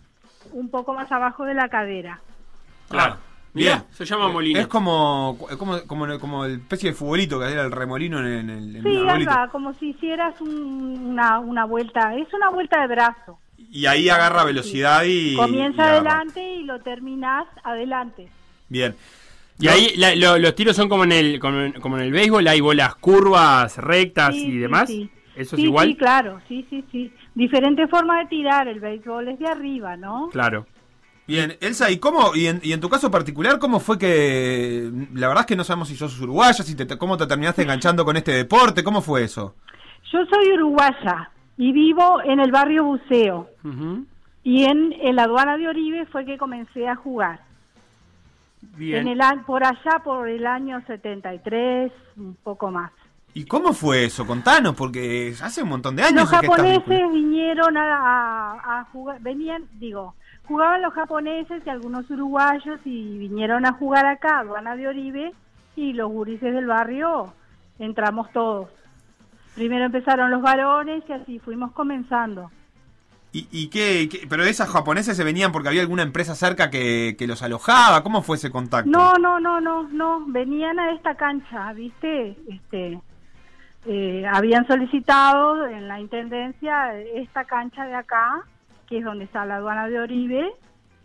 [0.51, 2.19] un poco más abajo de la cadera.
[2.91, 3.13] Claro.
[3.17, 3.83] Ah, Mirá, bien.
[3.91, 4.59] se llama molino.
[4.59, 8.39] Es como, como, como, como el especie de futbolito que era el remolino en, el-
[8.39, 12.15] en el en Sí, va, como si hicieras un- una, una vuelta.
[12.15, 13.39] Es una vuelta de brazo.
[13.57, 15.35] Y ahí agarra velocidad y...
[15.35, 18.29] Comienza y adelante y lo terminás adelante.
[18.69, 18.95] Bien.
[19.59, 22.11] Y ahí la- lo- los tiros son como en el como en, como en el
[22.11, 24.87] béisbol, hay bolas curvas, rectas Sí, y sí, demás.
[24.89, 25.09] sí.
[25.35, 25.87] Eso Sí, es igual.
[25.89, 27.13] Sí, claro, sí, sí, sí.
[27.35, 28.67] Diferente forma de tirar.
[28.67, 30.29] El béisbol es de arriba, ¿no?
[30.31, 30.65] Claro.
[31.31, 35.27] Bien, Elsa, ¿y cómo, y en, y en tu caso particular, cómo fue que, la
[35.29, 38.17] verdad es que no sabemos si sos uruguaya, si te, cómo te terminaste enganchando con
[38.17, 39.55] este deporte, cómo fue eso?
[40.11, 43.49] Yo soy uruguaya y vivo en el barrio Buceo.
[43.63, 44.05] Ujú.
[44.43, 47.39] Y en, en la aduana de Oribe fue que comencé a jugar.
[48.75, 49.07] Bien.
[49.07, 52.91] En el, por allá, por el año 73, un poco más.
[53.33, 54.27] ¿Y cómo fue eso?
[54.27, 58.83] Contanos, porque hace un montón de años Los que estás japoneses vinieron a, a- a
[58.91, 60.15] jugar, venían, digo,
[60.51, 65.31] jugaban los japoneses y algunos uruguayos y vinieron a jugar acá, aduana de Oribe,
[65.77, 67.33] y los gurises del barrio
[67.79, 68.67] entramos todos.
[69.55, 72.51] Primero empezaron los varones y así fuimos comenzando.
[73.31, 77.15] ¿Y, y qué, qué- pero esas japoneses se venían porque había alguna empresa cerca que,
[77.17, 78.03] que los alojaba?
[78.03, 78.89] ¿Cómo fue ese contacto?
[78.91, 82.35] No, no, no, no, no, venían a esta cancha, ¿viste?
[82.49, 82.99] Este,
[83.85, 88.41] eh, habían solicitado en la intendencia esta cancha de acá,
[88.91, 90.51] que es donde está la aduana de Oribe,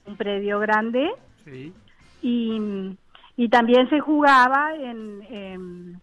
[0.07, 1.09] un predio grande,
[1.45, 1.73] Sí.
[2.21, 2.61] y,
[3.37, 6.01] y también se jugaba en, en,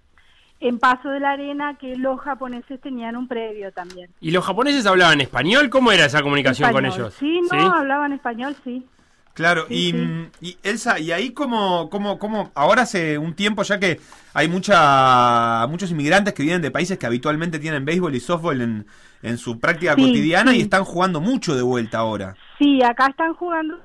[0.62, 4.10] en Paso de la Arena, que los japoneses tenían un predio también.
[4.22, 5.70] ¿Y los japoneses hablaban español?
[5.70, 7.14] ¿Cómo era esa comunicación con ellos?
[7.16, 8.86] Sí, no, hablaban español, sí.
[9.34, 9.98] Claro, Sí, y, sí.
[9.98, 14.00] mm, y Elsa, y ahí como, como, como, ahora hace un tiempo ya que
[14.34, 18.86] hay mucha, muchos inmigrantes que vienen de países que habitualmente tienen béisbol y softball en,
[19.24, 22.36] en su práctica Sí, cotidiana y están jugando mucho de vuelta ahora.
[22.60, 23.80] Sí, acá están jugando.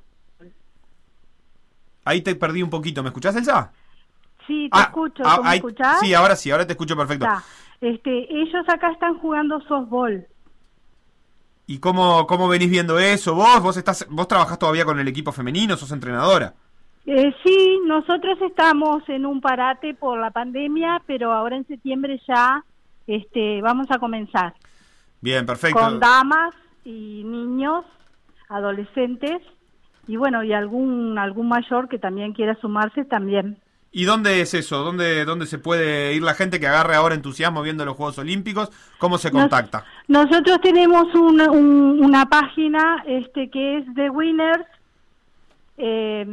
[2.05, 3.73] Ahí te perdí un poquito, ¿me escuchás, Elsa?
[4.47, 5.23] Sí, te escucho.
[5.27, 6.01] ah, ¿Tú me escuchás?
[6.01, 7.25] Sí, ahora sí, ahora te escucho perfecto.
[7.27, 7.43] Está.
[7.81, 10.27] Este, ellos acá están jugando softball.
[11.69, 13.35] ¿Y cómo, cómo venís viendo eso?
[13.35, 13.63] ¿Vos?
[13.63, 15.77] ¿Vos estás, vos trabajás todavía con el equipo femenino?
[15.77, 16.55] ¿Sos entrenadora?
[17.05, 22.65] Eh, sí, nosotros estamos en un parate por la pandemia, pero ahora en septiembre ya
[23.07, 24.55] este, vamos a comenzar
[25.21, 25.79] Bien, perfecto.
[25.79, 26.55] con damas
[26.87, 27.85] y niños,
[28.49, 29.43] adolescentes
[30.07, 33.59] y bueno, y algún algún mayor que también quiera sumarse también.
[33.91, 34.85] ¿Y dónde es eso?
[34.85, 38.71] ¿Dónde, ¿Dónde se puede ir la gente que agarre ahora entusiasmo viendo los Juegos Olímpicos?
[38.99, 39.85] ¿Cómo se Nos- contacta?
[40.09, 44.65] Nosotros tenemos un- un- una página este que es de Winners
[45.77, 46.25] eh,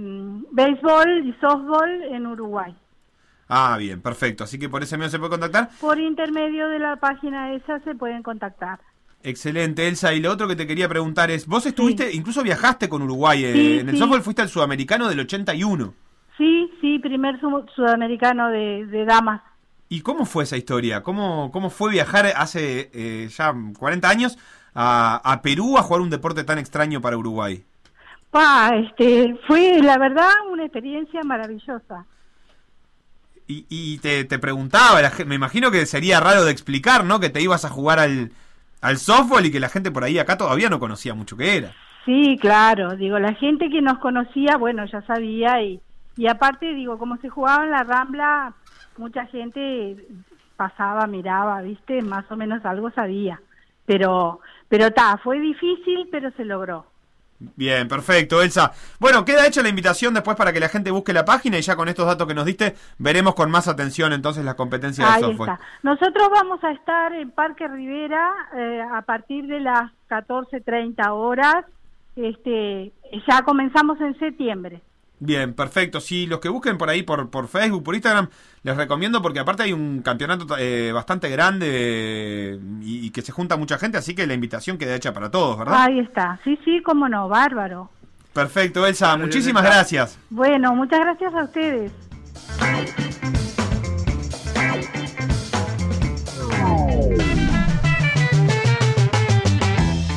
[0.52, 2.76] béisbol y softball en Uruguay.
[3.48, 4.44] Ah, bien, perfecto.
[4.44, 5.70] Así que por ese medio se puede contactar.
[5.80, 8.80] Por intermedio de la página esa se pueden contactar.
[9.22, 10.14] Excelente, Elsa.
[10.14, 13.44] Y lo otro que te quería preguntar es, vos estuviste, incluso viajaste con Uruguay.
[13.46, 14.00] eh, Sí, en el sí.
[14.02, 15.94] softball fuiste al sudamericano del 81.
[16.38, 19.42] Sí, sí, primer su- sudamericano de, de damas.
[19.90, 21.04] ¿Y cómo fue esa historia?
[21.04, 24.38] ¿Cómo, cómo fue viajar hace eh, ya 40 años
[24.74, 27.64] a, a Perú a jugar un deporte tan extraño para Uruguay?
[28.32, 32.06] Pa, este, fue la verdad una experiencia maravillosa.
[33.48, 37.20] Y, y te, te preguntaba, me imagino que sería raro de explicar, ¿no?
[37.20, 38.32] Que te ibas a jugar al,
[38.82, 41.76] al softball y que la gente por ahí acá todavía no conocía mucho qué era.
[42.06, 45.82] Sí, claro, digo, la gente que nos conocía, bueno, ya sabía y,
[46.18, 48.54] y aparte, digo, como se jugaba en la Rambla,
[48.98, 49.98] mucha gente
[50.56, 53.42] pasaba, miraba, viste, más o menos algo sabía.
[53.86, 56.86] Pero, pero ta, fue difícil, pero se logró.
[57.38, 58.72] Bien, perfecto, Elsa.
[58.98, 61.76] Bueno, queda hecha la invitación después para que la gente busque la página y ya
[61.76, 65.50] con estos datos que nos diste veremos con más atención entonces la competencia de software.
[65.52, 65.66] está.
[65.84, 71.66] Nosotros vamos a estar en Parque Rivera eh, a partir de las 14.30 horas.
[72.16, 72.94] Este,
[73.28, 74.82] ya comenzamos en septiembre.
[75.20, 76.02] Bien, perfecto.
[76.02, 78.28] Si los que busquen por ahí, por, por Facebook, por Instagram,
[78.64, 83.56] les recomiendo porque aparte hay un campeonato eh, bastante grande y, y que se junta
[83.56, 85.84] mucha gente, así que la invitación queda hecha para todos, ¿verdad?
[85.84, 86.40] Ahí está.
[86.44, 87.90] Sí, sí, cómo no, bárbaro.
[88.34, 89.16] Perfecto, Elsa.
[89.16, 90.20] Muchísimas gracias.
[90.30, 91.92] Bueno, muchas gracias a ustedes.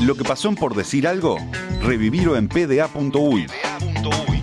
[0.02, 1.36] Lo que pasó en por decir algo,
[1.82, 3.46] revivirlo en pda.uy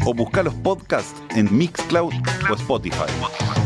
[0.05, 2.13] o buscar los podcasts en Mixcloud
[2.49, 3.64] o Spotify.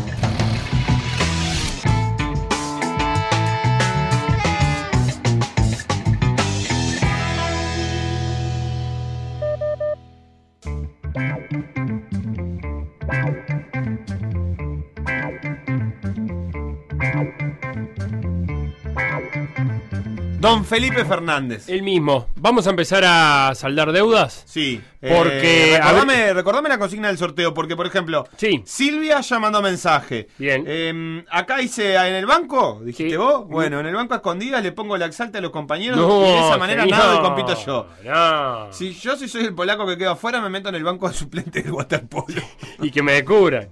[20.40, 21.68] Don Felipe Fernández.
[21.68, 22.28] El mismo.
[22.36, 24.42] ¿Vamos a empezar a saldar deudas?
[24.46, 24.80] Sí.
[24.98, 28.62] Porque, Eh, recordame, recordame la consigna del sorteo, porque por ejemplo, Sí.
[28.64, 30.28] Silvia ya mandó mensaje.
[30.38, 30.64] Bien.
[30.66, 33.16] Eh, acá dice en el banco, dijiste Sí.
[33.16, 33.46] vos.
[33.48, 36.30] Bueno, en el banco a escondidas le pongo la exalta a los compañeros No, y
[36.30, 36.98] de esa manera señor.
[36.98, 37.86] nada y compito yo.
[38.04, 38.72] No.
[38.72, 41.14] Si yo si soy el polaco que queda afuera, me meto en el banco de
[41.14, 42.40] suplente del waterpolo.
[42.80, 43.68] Y que me descubran.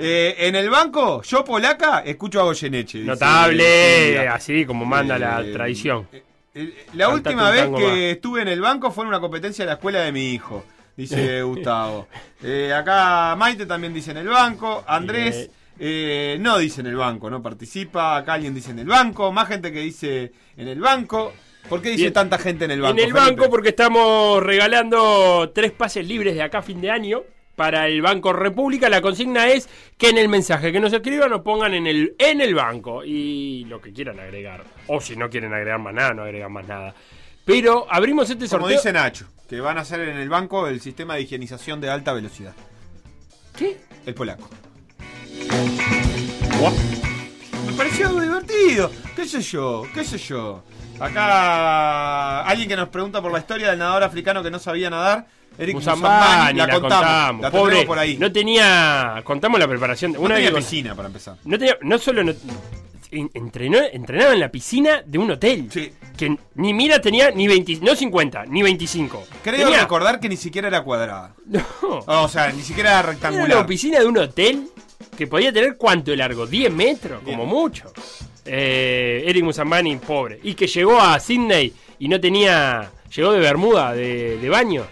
[0.00, 3.00] Eh, en el banco, yo polaca, escucho a Goyeneche.
[3.00, 6.06] Notable, así como manda la Eh, tradición.
[6.12, 6.22] eh,
[6.54, 7.98] eh, la Cantate última vez que más.
[8.14, 10.64] estuve en el banco fue en una competencia de la escuela de mi hijo,
[10.96, 12.06] dice Gustavo.
[12.76, 15.50] Acá Maite también dice en el banco, Andrés
[16.38, 19.72] no dice en el banco, no participa, acá alguien dice en el banco, más gente
[19.72, 21.32] que dice en el banco.
[21.68, 22.12] ¿Por qué dice Bien.
[22.14, 22.92] tanta gente en el banco?
[22.98, 23.30] en el Felipe?
[23.40, 27.24] banco porque estamos regalando tres pases libres de acá a fin de año
[27.58, 28.88] para el Banco República.
[28.88, 29.68] La consigna es
[29.98, 33.64] que en el mensaje que nos escriban nos pongan en el, en el banco y
[33.64, 34.62] lo que quieran agregar.
[34.86, 36.94] O si no quieren agregar más nada, no agregan más nada.
[37.44, 38.68] Pero abrimos este Como sorteo.
[38.78, 42.12] dice Nacho, que van a hacer en el banco el sistema de higienización de alta
[42.12, 42.54] velocidad.
[43.56, 43.76] ¿Qué?
[44.06, 44.48] El polaco.
[47.66, 48.90] Me pareció divertido.
[49.16, 49.82] ¿Qué sé yo?
[49.92, 50.62] ¿Qué sé yo?
[51.00, 55.26] Acá alguien que nos pregunta por la historia del nadador africano que no sabía nadar.
[55.58, 57.42] Eric Musambani, Musambani, la, contamos.
[57.42, 58.16] La Pobre, por ahí.
[58.16, 59.20] no tenía.
[59.24, 60.12] Contamos la preparación.
[60.12, 61.36] No Una tenía vez piscina para empezar.
[61.44, 62.32] No tenía, no solo no-
[63.10, 65.68] entrenó, entrenaba en la piscina de un hotel.
[65.72, 65.92] Sí.
[66.16, 69.24] Que ni mira tenía ni 20, no 50, ni 25.
[69.42, 71.34] Creo Tenía- recordar que ni siquiera era cuadrada.
[71.46, 71.62] No.
[72.06, 73.56] O sea, ni siquiera era Era rectangular.
[73.58, 74.68] una piscina de un hotel
[75.16, 77.38] que podía tener cuánto de largo, 10 metros, Bien.
[77.38, 77.92] como mucho.
[78.44, 80.38] Eh, Eric Musambani, pobre.
[80.42, 82.90] Y que llegó a Sydney y no tenía.
[83.14, 84.86] Llegó de Bermuda, de, de baño.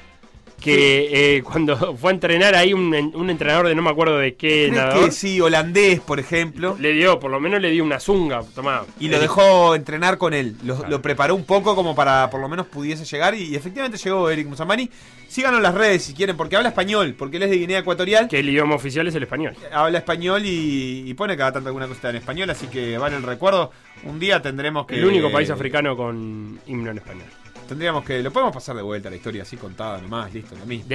[0.60, 4.34] Que eh, cuando fue a entrenar ahí un, un entrenador de no me acuerdo de
[4.34, 6.76] qué ¿Crees nadador, que sí, holandés, por ejemplo.
[6.80, 8.42] le dio, por lo menos le dio una zunga.
[8.54, 8.84] Tomá.
[8.98, 10.56] Y lo dejó entrenar con él.
[10.64, 13.34] Lo, lo preparó un poco como para por lo menos pudiese llegar.
[13.34, 14.90] Y, efectivamente llegó Eric Musambani.
[15.28, 17.14] Síganos en las redes si quieren, porque habla español.
[17.18, 18.28] Porque él es de Guinea Ecuatorial.
[18.28, 19.54] Que el idioma oficial es el español.
[19.72, 22.50] Habla español y, y pone cada tanto alguna cosita en español.
[22.50, 23.70] Así que vale el recuerdo.
[24.04, 24.96] Un día tendremos que.
[24.96, 27.26] El único país africano con himno en español.
[27.66, 28.22] Tendríamos que.
[28.22, 30.32] Lo podemos pasar de vuelta la historia así contada nomás.
[30.32, 30.86] Listo, lo mismo.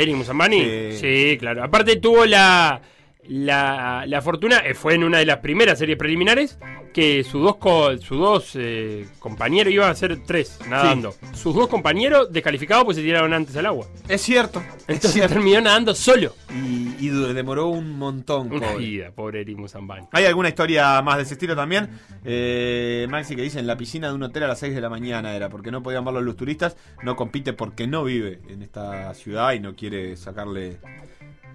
[1.00, 1.64] Sí, claro.
[1.64, 2.82] Aparte tuvo la,
[3.28, 6.58] la, la fortuna, eh, fue en una de las primeras series preliminares,
[6.94, 11.70] que sus dos, co- sus dos eh, compañeros, iban a ser tres nadando, sus dos
[11.70, 13.86] compañeros descalificados pues se tiraron antes al agua.
[14.10, 14.60] Es cierto.
[14.60, 15.34] Es Entonces cierto.
[15.36, 16.36] terminó nadando solo.
[16.54, 18.52] Y, y demoró un montón.
[18.52, 18.86] Una pobre.
[18.86, 20.08] vida, pobre Eric Musambani.
[20.12, 21.90] Hay alguna historia más de ese estilo también.
[22.26, 24.90] Eh, Maxi que dice en la piscina de un hotel a las 6 de la
[24.90, 26.76] mañana era porque no podían verlo los turistas.
[27.04, 30.78] No compite porque no vive en esta ciudad y no quiere sacarle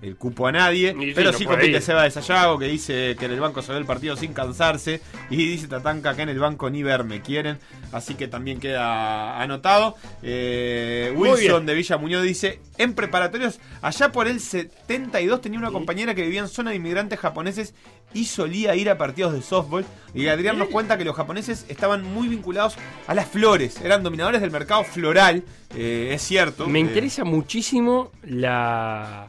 [0.02, 0.94] el cupo a nadie.
[0.98, 1.80] Y sí, pero sí puede compite.
[1.80, 5.00] Seba de Sayago que dice que en el banco se ve el partido sin cansarse.
[5.30, 7.58] Y dice Tatanka que en el banco ni verme quieren.
[7.92, 9.96] Así que también queda anotado.
[10.22, 16.14] Eh, Wilson de Villa Muñoz dice: En preparatorios, allá por el 72 tenía una compañera
[16.14, 17.74] que vivía en zona de inmigrantes japoneses
[18.14, 19.84] y solía ir a partidos de softball.
[20.14, 24.40] Y Adrián nos cuenta que los japoneses estaban muy vinculados a las flores, eran dominadores
[24.40, 25.42] del mercado floral,
[25.74, 26.66] eh, es cierto.
[26.66, 29.28] Me Eh, interesa muchísimo la,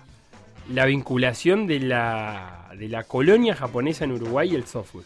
[0.69, 5.05] la vinculación de la, de la colonia japonesa en Uruguay y el software.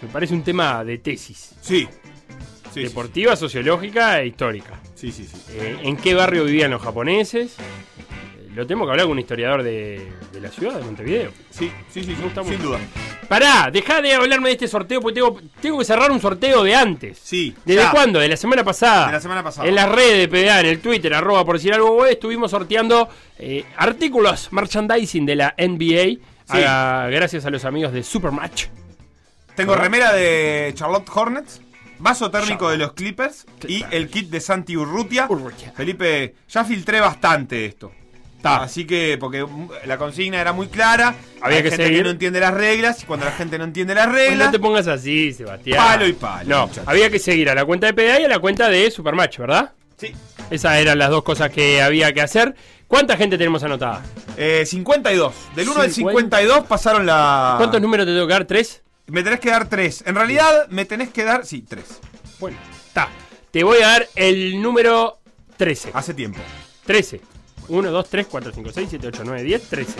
[0.00, 1.54] Me parece un tema de tesis.
[1.60, 1.86] Sí.
[2.72, 4.80] Sí, sí, deportiva, sociológica e histórica.
[4.94, 5.36] sí, sí, sí.
[5.50, 7.56] Eh, ¿En qué barrio vivían los japoneses?
[7.58, 11.30] Eh, Lo tenemos que hablar con un historiador de, de la ciudad de Montevideo.
[11.50, 12.78] Sí, sí, sí, sí, sin duda.
[13.32, 16.74] Pará, dejá de hablarme de este sorteo porque tengo, tengo que cerrar un sorteo de
[16.74, 17.18] antes.
[17.22, 17.54] Sí.
[17.64, 17.90] ¿Desde ya.
[17.90, 18.18] cuándo?
[18.20, 19.06] De la semana pasada.
[19.06, 19.66] De la semana pasada.
[19.66, 23.08] En las redes de PDA, en el Twitter, arroba por decir algo, estuvimos sorteando
[23.38, 26.18] eh, artículos, merchandising de la NBA.
[26.48, 28.66] a- gracias a los amigos de Supermatch.
[29.56, 29.84] Tengo ¿Verdad?
[29.84, 31.62] remera de Charlotte Hornets,
[32.00, 32.72] vaso térmico Charlotte.
[32.72, 35.26] de los Clippers y el kit de Santi Urrutia.
[35.30, 35.72] Urrutia.
[35.74, 37.92] Felipe, ya filtré bastante esto.
[38.42, 38.56] Ta.
[38.64, 41.14] Así que, porque mm, la consigna era muy clara.
[41.40, 41.98] Había hay que gente seguir.
[42.00, 44.46] que no entiende las reglas y cuando la gente no entiende las Pues reglas.
[44.46, 45.78] no te pongas así, Sebastián.
[45.78, 46.82] Palo y palo, No, muchacho.
[46.90, 49.72] había que seguir a la cuenta de PDA y a la cuenta de Supermatch, ¿verdad?
[49.96, 50.12] Sí.
[50.50, 52.54] Esas eran las dos cosas que había que hacer.
[52.88, 54.02] ¿Cuánta gente tenemos anotada?
[54.36, 55.32] Eh, 52.
[55.54, 56.36] Del 1 al 50.
[56.38, 57.54] 52 pasaron la.
[57.56, 58.44] ¿Cuántos números te tengo que dar?
[58.44, 58.82] ¿Tres?
[59.06, 60.04] Me tenés que dar 3.
[60.06, 61.46] En realidad, me tenés que dar.
[61.46, 61.84] Sí, 3.
[62.40, 63.08] Bueno, está.
[63.50, 65.20] Te voy a dar el número
[65.56, 65.90] 13.
[65.94, 66.40] Hace tiempo.
[66.86, 67.20] 13.
[67.68, 69.94] 1, 2, 3, 4, 5, 6, 7, 8, 9, 10, 13.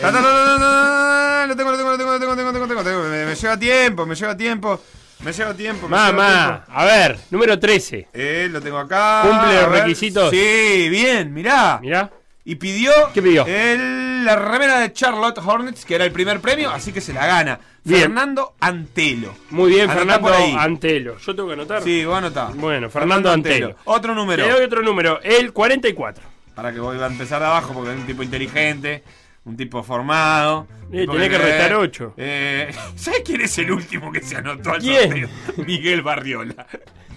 [0.00, 2.52] Ta, ta, ta, ta, ta, ta, Lo tengo, lo tengo, lo tengo, lo tengo, lo
[2.52, 3.02] tengo, lo tengo.
[3.02, 4.80] Me, lleva tiempo, me lleva tiempo.
[5.24, 5.88] Me lleva tiempo.
[5.88, 7.90] Mamá, a ver, número 13.
[7.90, 8.10] tiempo.
[8.14, 9.22] Eh, lo tengo acá.
[9.22, 10.30] ¿Cumple los requisitos?
[10.30, 11.78] Sí, bien, mirá.
[11.82, 12.10] Mirá.
[12.50, 13.44] Y pidió, ¿Qué pidió?
[13.46, 17.26] el- la remera de Charlotte Hornets, que era el primer premio, así que se la
[17.26, 17.60] gana.
[17.84, 18.00] Bien.
[18.02, 19.34] Fernando Antelo.
[19.50, 20.54] Muy bien, Anotá Fernando por ahí.
[20.58, 21.18] Antelo.
[21.18, 21.82] Yo tengo que anotar.
[21.82, 22.50] Sí, vos anotá.
[22.54, 23.76] Bueno, Fernando Antelo.
[23.84, 24.48] Otro número.
[24.48, 26.24] doy otro número, el 44.
[26.54, 29.02] Para que voy a empezar de abajo porque es un tipo inteligente,
[29.44, 30.66] un tipo formado.
[30.90, 32.14] Eh, tenés que restar ocho.
[32.16, 35.28] Eh, ¿Sabes quién es el último que se anotó al ¿Quién?
[35.28, 35.28] sorteo?
[35.66, 36.66] Miguel Barriola.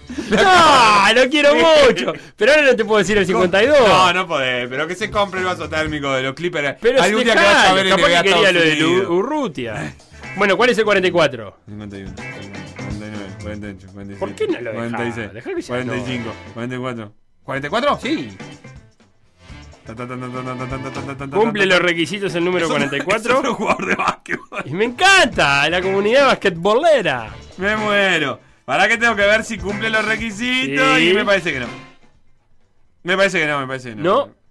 [0.08, 1.50] No, ah, lo quiero
[1.86, 2.12] mucho.
[2.36, 3.78] Pero ahora no te puedo decir el 52.
[3.88, 4.68] No, no podés.
[4.68, 6.76] Pero que se compre el vaso térmico de los Clippers.
[6.80, 9.94] Pero Algún día que vas a ver en que quería lo de Urrutia.
[10.36, 11.56] Bueno, ¿cuál es el 44?
[11.66, 12.14] 51.
[12.14, 14.18] 49, 48, 47.
[14.18, 14.90] ¿Por qué no lo dejás?
[14.90, 17.12] 46, 45, 44.
[17.44, 18.00] ¿44?
[18.00, 18.36] Sí.
[21.32, 23.40] Cumple los requisitos el número 44.
[23.40, 24.62] Es un jugador de básquetbol.
[24.64, 27.30] Y me encanta la comunidad basquetbolera.
[27.58, 28.40] Me muero.
[28.64, 30.96] ¿Para qué tengo que ver si cumple los requisitos?
[30.98, 31.08] Sí.
[31.10, 31.66] Y me parece que no.
[33.02, 34.02] Me parece que no, me parece que no.
[34.02, 34.42] ¿No?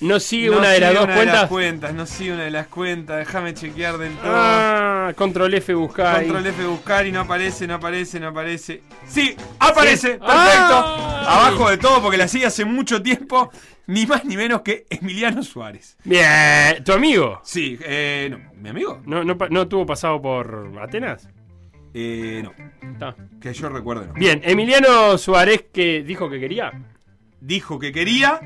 [0.00, 1.48] ¿No sigue No una de las dos una de las cuentas?
[1.50, 3.18] cuentas, no sigue una de las cuentas.
[3.18, 4.32] Déjame chequear del todo.
[4.34, 6.20] Ah, control F buscar.
[6.22, 8.82] Control F buscar y no aparece, no aparece, no aparece.
[9.06, 10.18] Sí, aparece, Sí.
[10.18, 10.24] perfecto.
[10.26, 11.26] Ay.
[11.28, 13.52] Abajo de todo porque la sigue hace mucho tiempo,
[13.88, 15.98] ni más ni menos que Emiliano Suárez.
[16.02, 17.40] Bien, ¿tu amigo?
[17.44, 19.02] Sí, eh, no, ¿mi amigo?
[19.04, 21.28] ¿No, no tuvo pasado por Atenas?
[21.92, 22.52] Eh, no,
[22.92, 23.16] Está.
[23.40, 24.12] que yo recuerde no.
[24.14, 26.72] Bien, Emiliano Suárez que dijo que quería.
[27.40, 28.40] Dijo que quería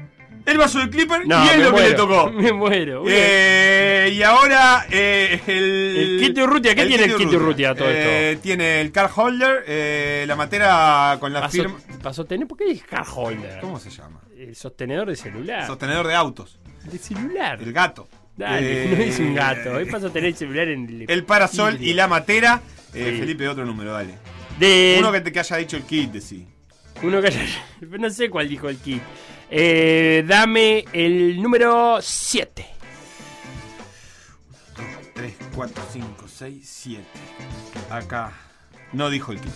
[0.47, 2.31] el vaso de Clipper No, y es lo que le muero, tocó.
[2.33, 3.05] Me muero.
[3.09, 5.97] Eh, y ahora eh, el.
[5.97, 9.11] El kit de Urrutia, ¿qué tiene el kit de Urrutia todo Eh, Tiene el car
[9.15, 11.77] holder, eh, la matera con la Paso, firma.
[12.03, 13.61] paso tener, ¿por qué es car holder?
[13.61, 14.21] ¿Cómo se llama?
[14.39, 15.67] El sostenedor de celular.
[15.67, 16.59] Sostenedor de autos.
[16.91, 17.61] de celular.
[17.63, 18.09] El gato.
[18.37, 19.79] Dale, no es un gato.
[19.79, 21.11] Es paso tener el celular en el.
[21.11, 22.61] El parasol y la matera.
[22.95, 23.19] Eh, Sí.
[23.21, 24.19] Felipe, otro número, dale.
[24.59, 26.47] De, Uno que te que haya dicho el kit, de sí.
[27.03, 27.47] Uno que haya-
[27.99, 29.03] No sé cuál dijo el kit.
[29.51, 32.67] Eh, dame el número 7.
[35.15, 37.05] 3, 4, 5, 6, 7.
[37.91, 38.33] Acá.
[38.93, 39.53] No dijo el kit.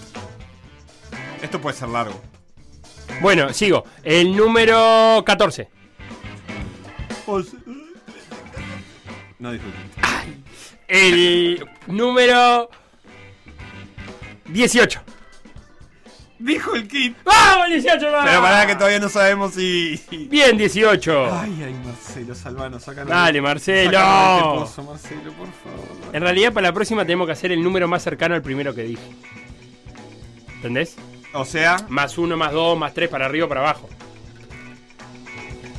[1.43, 2.21] Esto puede ser largo.
[3.21, 3.85] Bueno, sigo.
[4.03, 5.69] El número 14.
[9.39, 10.45] No dijo el kit.
[10.89, 12.71] El número
[14.49, 15.01] 18.
[16.41, 17.17] Dijo el kit.
[17.25, 18.25] ¡Vamos, 18 más!
[18.29, 20.01] Pero pará que todavía no sabemos si.
[20.31, 21.35] Bien, 18.
[21.35, 23.09] Ay, ay, Marcelo, salvanos, sacanos.
[23.11, 23.91] Dale, Marcelo.
[23.93, 26.15] Sacanos de este pozo, Marcelo, por favor.
[26.15, 28.83] En realidad, para la próxima tenemos que hacer el número más cercano al primero que
[28.83, 29.03] dije.
[30.57, 30.95] ¿Entendés?
[31.35, 33.89] O sea, Más 1, más 2, más 3, para arriba o para abajo.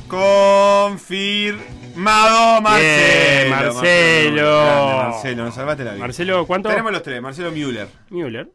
[0.08, 3.50] confirmado Marcelo.
[3.50, 4.64] Marcelo.
[4.64, 6.00] Grande, Marcelo, nos salvaste la vida.
[6.00, 6.68] Marcelo, ¿cuánto?
[6.68, 7.88] Tenemos los tres, Marcelo Müller.
[8.10, 8.48] Müller.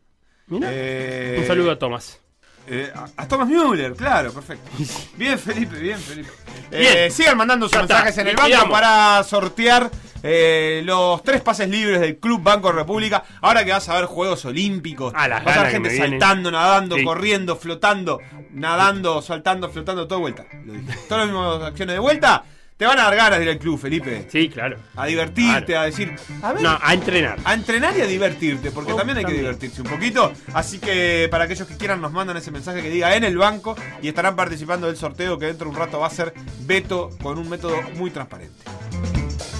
[0.47, 0.67] Mira.
[0.71, 2.19] Eh, Un saludo a Tomás.
[2.67, 4.69] eh, a- a Thomas Müller, claro, perfecto.
[5.17, 6.29] Bien, Felipe, bien, Felipe.
[6.71, 6.83] Bien.
[6.97, 9.89] Eh, sigan mandando sus está, mensajes en el banco para sortear
[10.23, 13.23] eh, los tres pases libres del Club Banco República.
[13.41, 17.03] Ahora que vas a ver Juegos Olímpicos, las vas a ver gente saltando, nadando, Sí.
[17.03, 18.19] corriendo, flotando,
[18.51, 20.45] nadando, saltando, flotando, todo de vuelta.
[20.65, 20.73] Lo.
[21.07, 22.43] Todas las mismas acciones de vuelta.
[22.77, 24.27] Te van a dar ganas de ir al club, Felipe.
[24.29, 24.77] Sí, claro.
[24.97, 25.81] A divertirte, Claro.
[25.81, 27.39] a decir, a ver, No, a entrenar.
[27.45, 30.33] a entrenar y a divertirte, porque Oh, también hay que divertirse un poquito.
[30.53, 33.77] Así que para aquellos que quieran nos mandan ese mensaje que diga en el banco
[34.01, 36.33] y estarán participando del sorteo que dentro de un rato va a ser
[36.65, 38.65] Beto con un método muy transparente.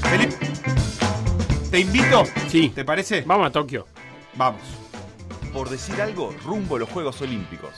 [0.09, 0.35] Felipe,
[1.71, 2.69] te invito, Sí.
[2.75, 3.21] ¿te parece?
[3.25, 3.87] Vamos a Tokio.
[4.33, 4.61] Vamos.
[5.53, 7.71] Por decir algo, rumbo a los Juegos Olímpicos.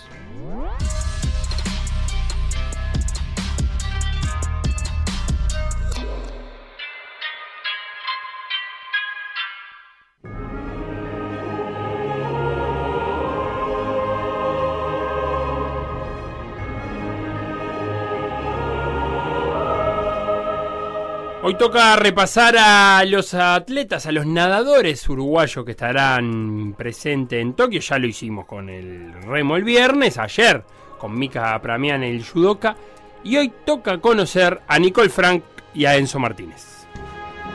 [21.58, 27.80] Toca repasar a los atletas, a los nadadores uruguayos que estarán presentes en Tokio.
[27.80, 30.64] Ya lo hicimos con el remo el viernes, ayer
[31.00, 32.76] con Mika Pramian el judoka.
[33.24, 35.44] Y hoy toca conocer a Nicole Frank
[35.74, 36.86] y a Enzo Martínez.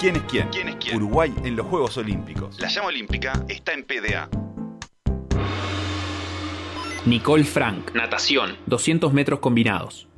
[0.00, 0.48] ¿Quién es quién?
[0.48, 0.96] ¿Quién es quién?
[0.96, 2.58] Uruguay en los Juegos Olímpicos.
[2.60, 4.28] La llama olímpica está en PDA.
[7.06, 8.56] Nicole Frank, Natación.
[8.66, 10.08] 200 metros combinados.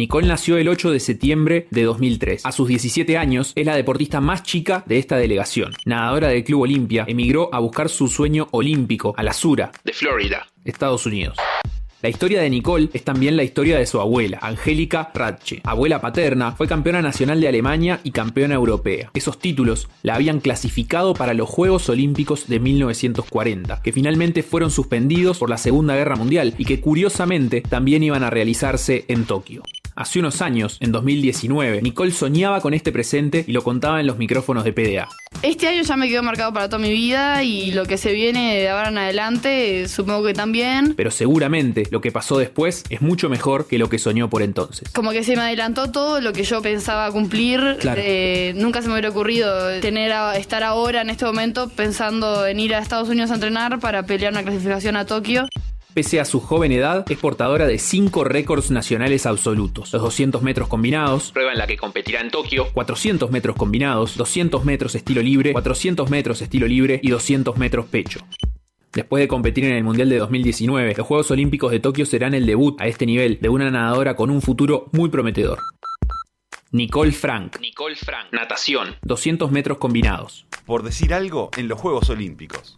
[0.00, 2.46] Nicole nació el 8 de septiembre de 2003.
[2.46, 5.74] A sus 17 años es la deportista más chica de esta delegación.
[5.84, 10.46] Nadadora del Club Olimpia, emigró a buscar su sueño olímpico a la Sura, De Florida.
[10.64, 11.36] Estados Unidos.
[12.00, 15.60] La historia de Nicole es también la historia de su abuela, Angélica Ratche.
[15.64, 19.10] Abuela paterna, fue campeona nacional de Alemania y campeona europea.
[19.12, 25.36] Esos títulos la habían clasificado para los Juegos Olímpicos de 1940, que finalmente fueron suspendidos
[25.36, 29.62] por la Segunda Guerra Mundial y que curiosamente también iban a realizarse en Tokio.
[30.00, 34.16] Hace unos años, en 2019, Nicole soñaba con este presente y lo contaba en los
[34.16, 35.06] micrófonos de PDA.
[35.42, 38.56] Este año ya me quedó marcado para toda mi vida y lo que se viene
[38.56, 40.94] de ahora en adelante, eh, supongo que también.
[40.96, 44.88] Pero seguramente lo que pasó después es mucho mejor que lo que soñó por entonces.
[44.94, 47.76] Como que se me adelantó todo lo que yo pensaba cumplir.
[47.78, 48.00] Claro.
[48.02, 52.58] Eh, nunca se me hubiera ocurrido tener a- estar ahora en este momento pensando en
[52.58, 55.46] ir a Estados Unidos a entrenar para pelear una clasificación a Tokio.
[56.00, 59.92] Pese a su joven edad, es portadora de 5 récords nacionales absolutos.
[59.92, 62.68] Los 200 metros combinados, Prueba en la que competirá en Tokio.
[62.72, 68.20] 400 metros combinados, 200 metros estilo libre, 400 metros estilo libre y 200 metros pecho.
[68.94, 72.46] Después de competir en el Mundial de 2019, los Juegos Olímpicos de Tokio serán el
[72.46, 75.58] debut a este nivel de una nadadora con un futuro muy prometedor.
[76.70, 78.32] Nicole Frank, Nicole Frank.
[78.32, 78.96] Natación.
[79.02, 80.46] 200 metros combinados.
[80.64, 82.74] Por decir algo en los Juegos Olímpicos.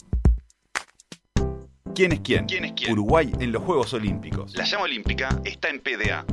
[1.95, 2.47] ¿Quién es quién?
[2.47, 2.93] ¿Quién es quién?
[2.93, 4.57] Uruguay en los Juegos Olímpicos.
[4.57, 6.25] La llama olímpica está en PDA.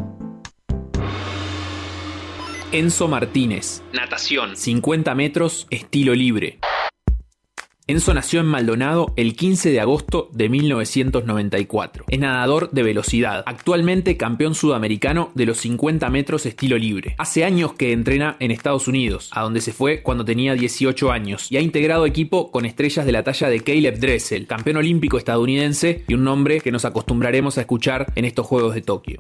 [2.72, 4.56] Enzo Martínez, Natación.
[4.56, 6.60] 50 metros, estilo libre.
[7.90, 12.06] Enzo nació en Maldonado el 15 de agosto de 1994.
[12.08, 17.16] Es nadador de velocidad, actualmente campeón sudamericano de los 50 metros estilo libre.
[17.18, 21.52] Hace años que entrena en Estados Unidos, a donde se fue cuando tenía 18 años,
[21.52, 26.04] y ha integrado equipo con estrellas de la talla de Caleb Dressel, campeón olímpico estadounidense
[26.08, 29.20] y un nombre que nos acostumbraremos a escuchar en estos Juegos de Tokio.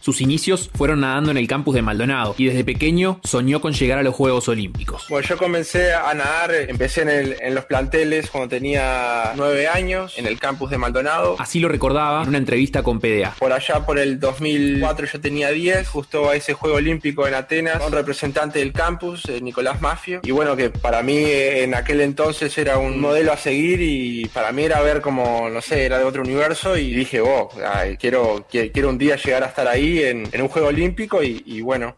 [0.00, 3.98] Sus inicios fueron nadando en el campus de Maldonado y desde pequeño soñó con llegar
[3.98, 5.06] a los Juegos Olímpicos.
[5.08, 10.14] Bueno, yo comencé a nadar, empecé en, el- en los planteles cuando tenía nueve años,
[10.18, 11.36] en el campus de Maldonado.
[11.38, 13.34] Así lo recordaba en una entrevista con PDA.
[13.38, 17.82] Por allá por el 2004 yo tenía 10, justo a ese Juego Olímpico en Atenas,
[17.84, 20.20] un representante del campus, eh, Nicolás Mafio.
[20.22, 24.26] Y bueno, que para mí eh, en aquel entonces era un modelo a seguir y
[24.32, 27.96] para mí era ver como, no sé, era de otro universo y dije, oh, ay,
[27.96, 31.96] quiero, qui- quiero un día llegar a estar ahí en, un Juego Olímpico y bueno,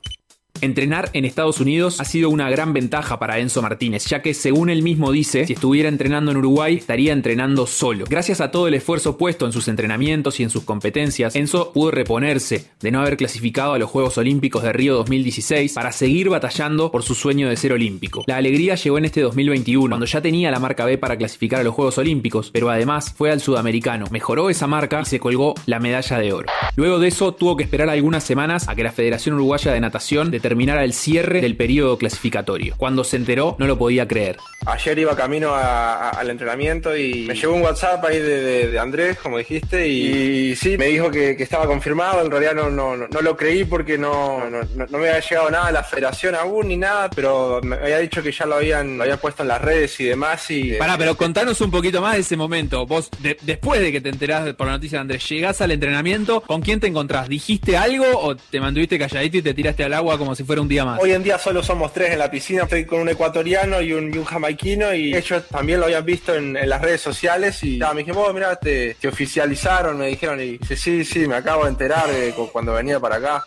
[0.63, 4.71] Entrenar en Estados Unidos ha sido una gran ventaja para Enzo Martínez, ya que según
[4.71, 8.05] él mismo dice, si estuviera entrenando en Uruguay estaría entrenando solo.
[8.09, 11.91] Gracias a todo el esfuerzo puesto en sus entrenamientos y en sus competencias, Enzo pudo
[11.91, 16.93] reponerse de no haber clasificado a los Juegos Olímpicos de Río 2016 para seguir batallando
[16.93, 18.23] por su sueño de ser olímpico.
[18.29, 21.65] La alegría llegó en este 2021, cuando ya tenía la marca B para clasificar a
[21.65, 25.81] los Juegos Olímpicos, pero además fue al sudamericano, mejoró esa marca y se colgó la
[25.81, 26.47] medalla de oro.
[26.77, 30.31] Luego de eso tuvo que esperar algunas semanas a que la Federación Uruguaya de Natación
[30.31, 32.75] determinara el cierre del periodo clasificatorio.
[32.77, 34.37] Cuando se enteró no lo podía creer.
[34.67, 38.71] Ayer iba camino a- a- al entrenamiento y me llegó un WhatsApp ahí de, de-
[38.71, 42.25] de Andrés, como dijiste, y, sí, me dijo que, que estaba confirmado.
[42.25, 45.21] En realidad no, no, no, no lo creí porque no, no, no- no me había
[45.21, 48.57] llegado nada de la federación aún ni nada, pero me había dicho que ya lo
[48.57, 50.51] habían, lo habían puesto en las redes y demás.
[50.51, 52.87] Y, Pará, pero contanos un poquito más de ese momento.
[52.87, 56.41] Vos, de- después de que te enterás por la noticia de Andrés, llegás al entrenamiento,
[56.43, 57.29] ¿con quién te encontrás?
[57.29, 60.69] ¿Dijiste algo o te mantuviste calladito y te tiraste al agua como si fuera un
[60.69, 61.01] día más?
[61.01, 64.13] Hoy en día solo somos tres en la piscina, estoy con un ecuatoriano y un,
[64.15, 67.79] y un jamaiquino y ellos también lo habían visto en, en las redes sociales y
[67.79, 71.65] me dijeron, vos mirá, te, te oficializaron, me dijeron y dice, sí, sí, me acabo
[71.65, 73.45] de enterar de cuando venía para acá.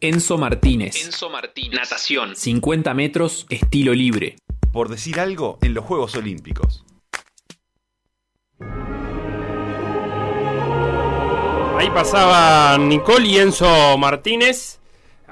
[0.00, 1.80] Enzo Martínez, Enzo Martínez.
[1.80, 2.36] Natación.
[2.36, 4.36] 50 metros, estilo libre.
[4.72, 6.84] Por decir algo en los Juegos Olímpicos.
[11.78, 14.80] Ahí pasaba Nicole y Enzo Martínez,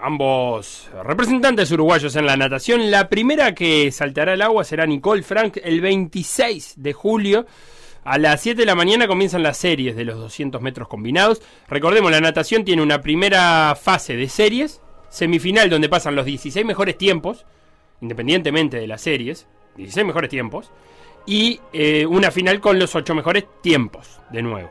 [0.00, 2.90] ambos representantes uruguayos en la natación.
[2.90, 7.46] La primera que saltará al agua será Nicole Frank el 26 de julio.
[8.04, 11.42] A las 7 de la mañana comienzan las series de los 200 metros combinados.
[11.68, 16.96] Recordemos, la natación tiene una primera fase de series, semifinal donde pasan los 16 mejores
[16.96, 17.46] tiempos,
[18.00, 20.70] independientemente de las series, 16 mejores tiempos,
[21.26, 24.70] y eh, una final con los 8 mejores tiempos, de nuevo.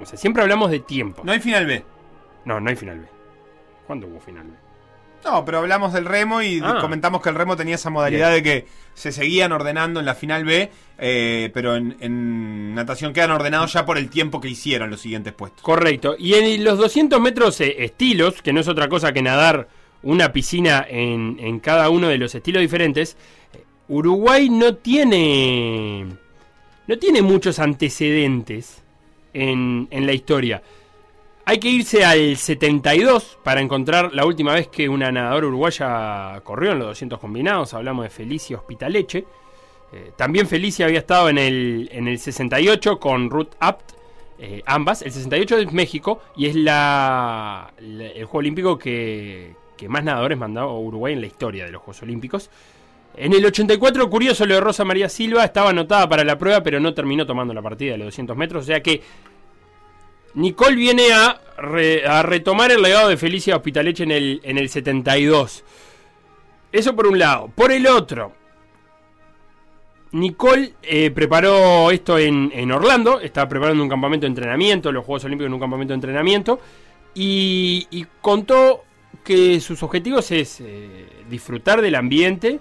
[0.00, 1.22] O sea, siempre hablamos de tiempo.
[1.24, 1.84] No hay final B.
[2.46, 3.21] No, no hay final B.
[3.86, 4.52] ¿Cuándo hubo final B?
[5.24, 6.78] No, pero hablamos del remo y Ah.
[6.80, 10.44] comentamos que el remo tenía esa modalidad de que se seguían ordenando en la final
[10.44, 10.68] B,
[10.98, 15.32] eh, pero en, en natación quedan ordenados ya por el tiempo que hicieron los siguientes
[15.32, 15.62] puestos.
[15.62, 16.16] Correcto.
[16.18, 19.68] Y en los 200 metros eh, estilos, que no es otra cosa que nadar
[20.02, 23.16] una piscina en, en cada uno de los estilos diferentes,
[23.54, 26.06] eh, Uruguay no tiene.
[26.88, 28.82] No tiene muchos antecedentes
[29.32, 30.62] en, en la historia.
[31.44, 36.72] Hay que irse al 72 para encontrar la última vez que una nadadora uruguaya corrió
[36.72, 37.74] en los 200 combinados.
[37.74, 39.24] Hablamos de Felicia Hospitaleche.
[39.92, 43.92] Eh, también Felicia había estado en el, en el 68 con Ruth Apt.
[44.38, 45.02] eh, ambas.
[45.02, 50.60] El 68 es México y es la, el Juego Olímpico que, que más nadadores mandó
[50.60, 52.50] a Uruguay en la historia de los Juegos Olímpicos.
[53.14, 56.80] En el 84, curioso lo de Rosa María Silva, estaba anotada para la prueba, pero
[56.80, 58.62] no terminó tomando la partida de los 200 metros.
[58.62, 59.02] O sea que
[60.34, 64.68] Nicole viene a, re- a retomar el legado de Felicia Hospitaleche en el, en el
[64.68, 65.64] 72.
[66.72, 67.50] Eso por un lado.
[67.54, 68.32] Por el otro,
[70.12, 75.46] Nicole eh, preparó esto en, Orlando, estaba preparando un campamento de entrenamiento, los Juegos Olímpicos
[75.48, 76.60] en un campamento de entrenamiento,
[77.14, 78.84] y, y contó
[79.24, 82.58] que sus objetivos es eh, disfrutar del ambiente,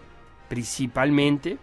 [0.47, 1.57] principalmente, eh,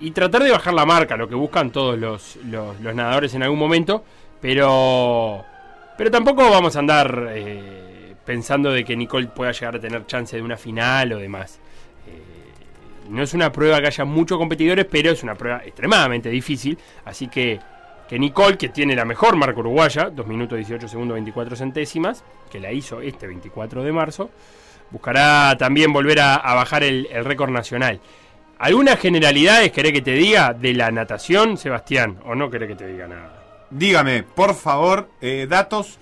[0.00, 4.04] y tratar de bajar la marca, lo que buscan todos los nadadores en algún momento,
[4.40, 5.44] pero,
[5.96, 10.36] pero tampoco vamos a andar eh, pensando de que Nicole pueda llegar a tener chance
[10.36, 11.60] de una final o demás.
[13.10, 16.78] No es una prueba que haya muchos competidores, pero es una prueba extremadamente difícil.
[17.04, 17.58] Así que,
[18.08, 22.60] que Nicole, que tiene la mejor marca uruguaya, 2 minutos 18 segundos 24 centésimas, que
[22.60, 24.30] la hizo este 24 de marzo,
[24.92, 28.00] buscará también volver a, bajar el, el récord nacional.
[28.60, 32.18] ¿Algunas generalidades querés que te diga de la natación, Sebastián?
[32.26, 33.39] ¿O no querés que te diga nada?
[33.70, 35.98] Dígame, por favor, eh, datos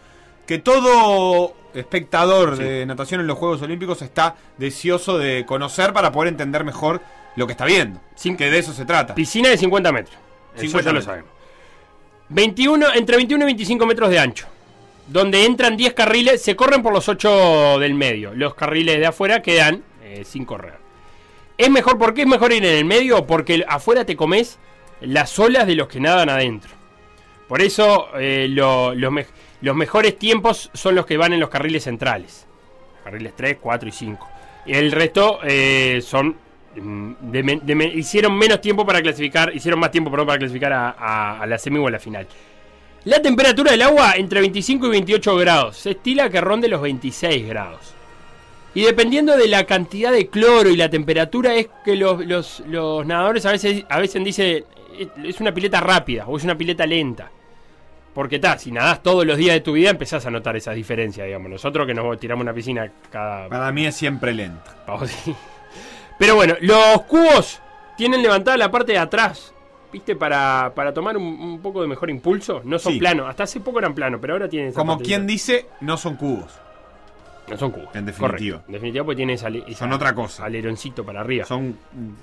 [0.47, 6.29] que todo espectador de natación en los Juegos Olímpicos está deseoso de conocer para poder
[6.29, 7.03] entender mejor
[7.37, 8.01] lo que está viendo.
[8.15, 9.15] Sin que de eso se trata.
[9.15, 10.17] Piscina de 50 metros.
[10.55, 11.31] Eso 50 ya lo sabemos.
[12.31, 14.47] 21, entre 21 y 25 metros de ancho.
[15.07, 18.35] Donde entran 10 carriles, se corren por los 8 del medio.
[18.35, 20.79] Los carriles de afuera quedan eh, sin correr.
[21.57, 21.99] ¿Es mejor?
[21.99, 23.27] ¿Por qué es mejor ir en el medio?
[23.27, 24.59] Porque afuera te comes
[25.01, 26.78] las olas de los que nadan adentro.
[27.49, 29.13] Por eso eh, lo- los,
[29.63, 32.47] los mejores tiempos son los que van en los carriles centrales.
[33.03, 34.29] Carriles 3, 4 y 5.
[34.67, 36.37] Y el resto eh, son...
[36.77, 37.13] mm,
[37.95, 41.91] hicieron menos tiempo para clasificar, hicieron más tiempo para clasificar a, la semi o a
[41.91, 42.27] la final.
[43.05, 45.77] La temperatura del agua entre 25 y 28 grados.
[45.79, 47.95] Se estila que ronde los 26 grados.
[48.75, 53.07] Y dependiendo de la cantidad de cloro y la temperatura, es que los, los- los
[53.07, 54.65] nadadores a veces, a veces dicen
[54.99, 57.31] "Eh, es una pileta rápida o es una pileta lenta.
[58.15, 61.27] Porque está, si nadás todos los días de tu vida empezás a notar esas diferencias,
[61.27, 61.51] digamos.
[61.51, 63.49] Nosotros que nos tiramos una piscina cada...
[63.49, 64.33] Para mí es siempre
[64.87, 65.35] vos sí.
[66.19, 67.61] Pero bueno, los cubos
[67.97, 69.55] tienen levantada la parte de atrás,
[69.93, 70.17] ¿viste?
[70.17, 72.61] Para, para tomar un, un poco de mejor impulso.
[72.65, 72.99] No son Sí.
[72.99, 75.97] planos, hasta hace poco eran planos, pero ahora tienen esa Como de quien dice, no
[75.97, 76.53] son cubos.
[77.49, 77.95] No son cubos.
[77.95, 78.57] En definitiva.
[78.59, 78.63] Correcto.
[78.67, 80.45] En definitiva, porque tiene esa, esa- Son otra cosa.
[80.45, 81.45] aleroncito para arriba.
[81.45, 81.77] Son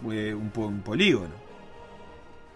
[0.03, 1.45] un, eh, un po- un polígono.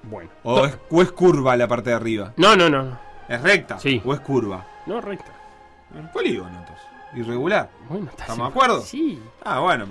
[0.03, 0.30] Bueno.
[0.43, 2.34] O es, o es curva la parte de arriba.
[2.38, 2.99] No, no, no.
[3.30, 3.77] ¿Es recta?
[3.80, 4.01] Sí.
[4.03, 4.65] ¿O es curva?
[4.86, 5.32] No, recta.
[5.93, 6.86] Un polígono, entonces.
[7.15, 7.69] Irregular.
[7.89, 8.82] Bueno, está ¿Estamos de acuerdo?
[8.82, 9.19] Sí.
[9.43, 9.86] Ah, bueno.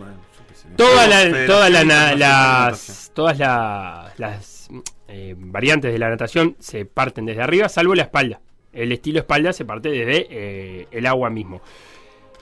[1.72, 2.18] la- la- Natación.
[2.18, 4.68] las, todas la- las
[5.08, 8.40] eh, variantes de la natación se parten desde arriba, salvo la espalda.
[8.72, 11.60] El estilo espalda se parte desde eh, el agua mismo.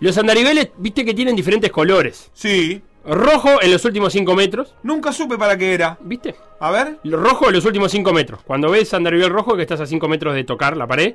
[0.00, 2.30] Los andariveles, viste que tienen diferentes colores.
[2.34, 2.82] Sí.
[3.06, 4.74] Rojo en los últimos 5 metros.
[4.82, 5.96] Nunca supe para qué era.
[6.00, 6.34] ¿Viste?
[6.58, 6.98] A ver.
[7.04, 8.40] Rojo en los últimos 5 metros.
[8.44, 11.14] Cuando ves andarivel rojo, que estás a 5 metros de tocar la pared.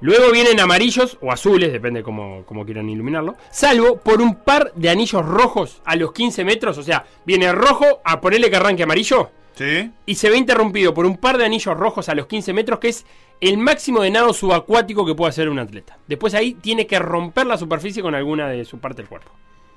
[0.00, 3.36] Luego vienen amarillos o azules, depende cómo, cómo quieran iluminarlo.
[3.50, 6.78] Salvo por un par de anillos rojos a los 15 metros.
[6.78, 9.30] O sea, viene rojo a ponerle que arranque amarillo.
[9.54, 9.90] Sí.
[10.06, 12.88] Y se ve interrumpido por un par de anillos rojos a los 15 metros, que
[12.88, 13.04] es
[13.40, 15.98] el máximo de nado subacuático que puede hacer un atleta.
[16.08, 19.30] Después ahí tiene que romper la superficie con alguna de su parte del cuerpo.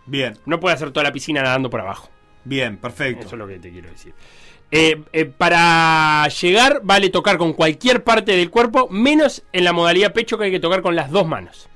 [0.05, 0.37] Bien.
[0.45, 2.09] No puede hacer toda la piscina nadando por abajo.
[2.43, 3.25] Bien, perfecto.
[3.25, 4.13] Eso es lo que te quiero decir.
[4.71, 10.13] Eh, eh, para llegar vale tocar con cualquier parte del cuerpo, menos en la modalidad
[10.13, 11.69] pecho que hay que tocar con las dos manos.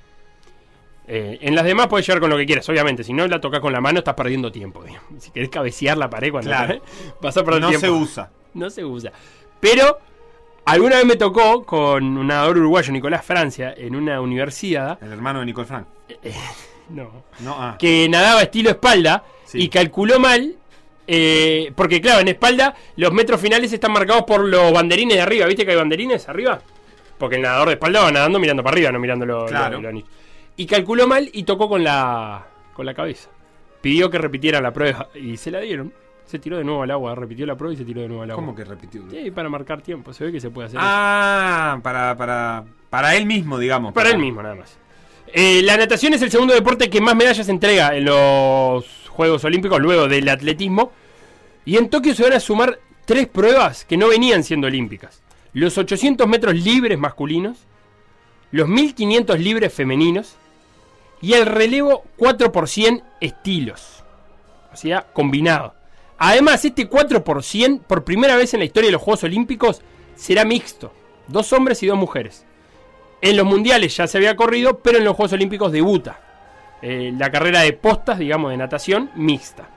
[1.09, 3.03] Eh, en las demás puedes llegar con lo que quieras, obviamente.
[3.03, 4.83] Si no la tocas con la mano, estás perdiendo tiempo.
[4.83, 5.23] digamos.
[5.23, 6.81] Si querés cabecear la pared cuando Claro.
[7.21, 7.85] vas a perder No tiempo.
[7.85, 8.31] se usa.
[8.55, 9.11] No se usa.
[9.61, 9.99] Pero
[10.65, 15.01] alguna vez me tocó con un nadador uruguayo, Nicolás Francia, en una universidad.
[15.01, 15.87] El hermano de Nicole Frank.
[16.89, 17.23] No.
[17.39, 17.75] No, ah.
[17.79, 19.63] que nadaba estilo espalda Sí.
[19.63, 20.55] y calculó mal.
[21.09, 25.45] eh, porque claro, en espalda los metros finales están marcados por los banderines de arriba.
[25.45, 26.59] ¿Viste que hay banderines arriba?
[27.17, 29.75] Porque el nadador de espalda va nadando mirando para arriba, no mirando los Claro.
[29.75, 30.09] los- los anillos.
[30.57, 33.29] Y calculó mal y tocó con la con la cabeza.
[33.81, 35.93] pidió que repitiera la prueba y se la dieron.
[36.25, 38.31] Se tiró de nuevo al agua, repitió la prueba y se tiró de nuevo al
[38.31, 38.43] agua.
[38.43, 39.01] ¿Cómo que repitió?
[39.09, 40.11] Sí, para marcar tiempo.
[40.11, 40.79] Se ve que se puede hacer.
[40.83, 43.91] Ah, para, para, para él mismo, digamos.
[43.91, 43.93] eso.
[43.95, 44.77] Para él mismo, nada más.
[45.33, 49.79] Eh, la natación es el segundo deporte que más medallas entrega en los Juegos Olímpicos,
[49.79, 50.91] luego del atletismo.
[51.65, 55.21] Y en Tokio se van a sumar tres pruebas que no venían siendo olímpicas.
[55.53, 57.57] Los 800 metros libres masculinos,
[58.51, 60.35] los 1500 libres femeninos
[61.21, 64.03] y el relevo 4 por 100 estilos.
[64.71, 65.75] O sea, combinado.
[66.17, 69.81] Además, este 4 por 100, por primera vez en la historia de los Juegos Olímpicos,
[70.15, 70.93] será mixto.
[71.27, 72.46] Dos hombres y dos mujeres.
[73.21, 76.19] En los mundiales ya se había corrido, pero en los Juegos Olímpicos debuta.
[76.83, 79.67] eh, la carrera de postas, digamos, de natación mixta.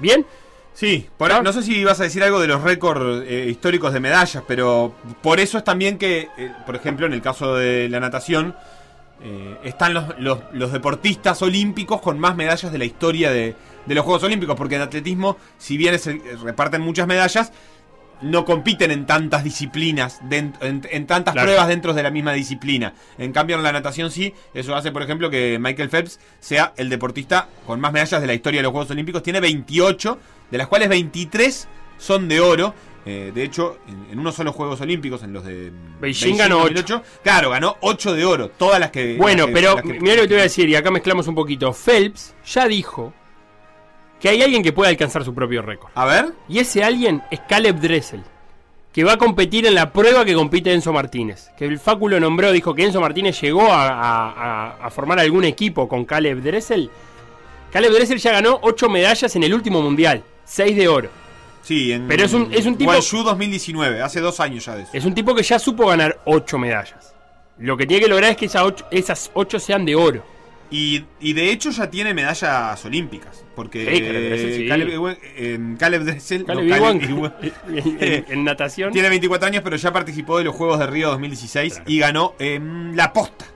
[0.00, 0.24] ¿Bien?
[0.72, 3.98] Sí, por- no sé si ibas a decir algo de los récords eh, históricos de
[3.98, 7.98] medallas, pero por eso es también que, eh, por ejemplo, en el caso de la
[7.98, 8.54] natación,
[9.64, 14.04] están los, los- los deportistas olímpicos con más medallas de la historia de, de los
[14.04, 17.50] Juegos Olímpicos, porque en atletismo, si bien es el- reparten muchas medallas,
[18.22, 21.46] no compiten en tantas disciplinas, en, en tantas Claro.
[21.46, 22.94] pruebas dentro de la misma disciplina.
[23.18, 26.88] En cambio, en la natación sí, eso hace, por ejemplo, que Michael Phelps sea el
[26.88, 29.22] deportista con más medallas de la historia de los Juegos Olímpicos.
[29.22, 30.18] Tiene 28,
[30.50, 32.74] de las cuales 23 son de oro.
[33.06, 37.02] Eh, de hecho, en, en unos solos Juegos Olímpicos, en los de Beijing ganó 2008,
[37.22, 38.48] Claro, ganó 8 de oro.
[38.50, 39.16] Todas las que.
[39.16, 41.34] Bueno, las que- pero mira lo que te voy a decir, y acá mezclamos un
[41.34, 41.72] poquito.
[41.72, 43.14] Phelps ya dijo
[44.20, 45.90] que hay alguien que puede alcanzar su propio récord.
[45.94, 46.32] A ver.
[46.48, 48.22] Y ese alguien es Caleb Dressel,
[48.92, 51.50] que va a competir en la prueba que compite Enzo Martínez.
[51.56, 55.18] Que el Facu lo nombró, dijo que Enzo Martínez llegó a, a- a- a formar
[55.20, 56.90] algún equipo con Caleb Dressel.
[57.72, 61.10] Caleb Dressel ya ganó 8 medallas en el último mundial, 6 de oro.
[61.62, 62.08] Sí, en.
[62.08, 64.90] Pero es un- es un tipo- Guangzhou 2019, hace dos años ya de eso.
[64.94, 67.14] Es un tipo que ya supo ganar 8 medallas.
[67.58, 70.24] Lo que tiene que lograr es que esas 8, esas ocho sean de oro.
[70.70, 73.42] Y, y de hecho ya tiene medallas olímpicas.
[73.56, 74.68] Porque Sí, Caleb Dressel, sí.
[74.68, 77.00] Caleb, eh, Caleb Dressel, Caleb no, Ewan,
[77.68, 78.92] en, en- en natación.
[78.92, 83.12] tiene 24 años, pero ya participó de los Juegos de Río 2016 y ganó la
[83.12, 83.46] posta.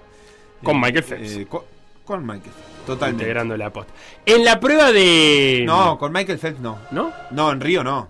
[0.63, 1.33] Con Eh, Michael Phelps.
[1.37, 1.63] eh, con,
[2.05, 3.25] con Michael Phelps, totalmente.
[3.25, 3.93] Integrando la posta.
[4.27, 5.63] En la prueba de.
[5.67, 6.79] No, con Michael Phelps no.
[6.93, 7.13] ¿No?
[7.31, 8.09] No, en Río no.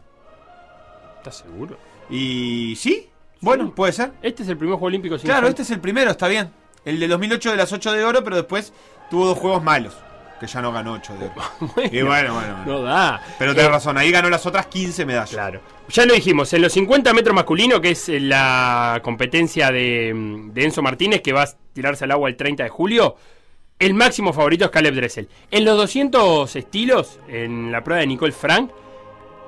[1.19, 1.77] ¿Estás seguro?
[2.09, 3.09] ¿Y sí?
[3.41, 4.13] Bueno, puede ser.
[4.23, 6.51] Este es el primer juego olímpico sin Claro, este es el primero, está bien.
[6.85, 8.73] El de 2008 de las 8 de oro, pero después
[9.11, 9.95] tuvo dos juegos malos.
[10.41, 11.35] Que ya no ganó 8 de oro.
[11.93, 12.65] y bueno, bueno, bueno.
[12.67, 13.23] No da.
[13.39, 15.31] Pero tenés Eh, razón, ahí ganó las otras 15 medallas.
[15.31, 15.61] Claro.
[15.89, 20.53] Ya lo dijimos, en los 50 metros masculino, que es eh, la competencia de, mm,
[20.53, 23.15] de Enzo Martínez, que va a tirarse al agua el 30 de julio,
[23.79, 25.29] el máximo favorito es Caleb Dressel.
[25.51, 28.71] En los 200 estilos, en la prueba de Nicole Frank,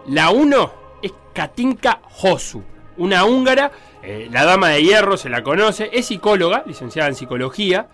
[0.06, 0.72] la 1
[1.02, 2.62] es Katinka Hosu,
[2.96, 3.72] una húngara,
[4.02, 7.88] eh, la dama de hierro, se la conoce, es psicóloga, licenciada en psicología.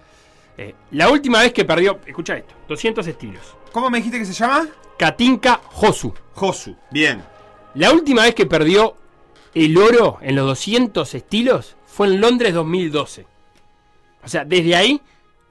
[0.58, 3.56] Eh, la última vez que perdió, escucha esto, 200 estilos.
[3.72, 4.66] ¿Cómo me dijiste que se llama?
[4.98, 6.12] Katinka Hosu.
[6.34, 6.76] Josu.
[6.90, 7.22] Bien.
[7.74, 8.96] La última vez que perdió
[9.54, 13.26] el oro en los 200 estilos fue en Londres 2012.
[14.22, 15.00] O sea, desde ahí,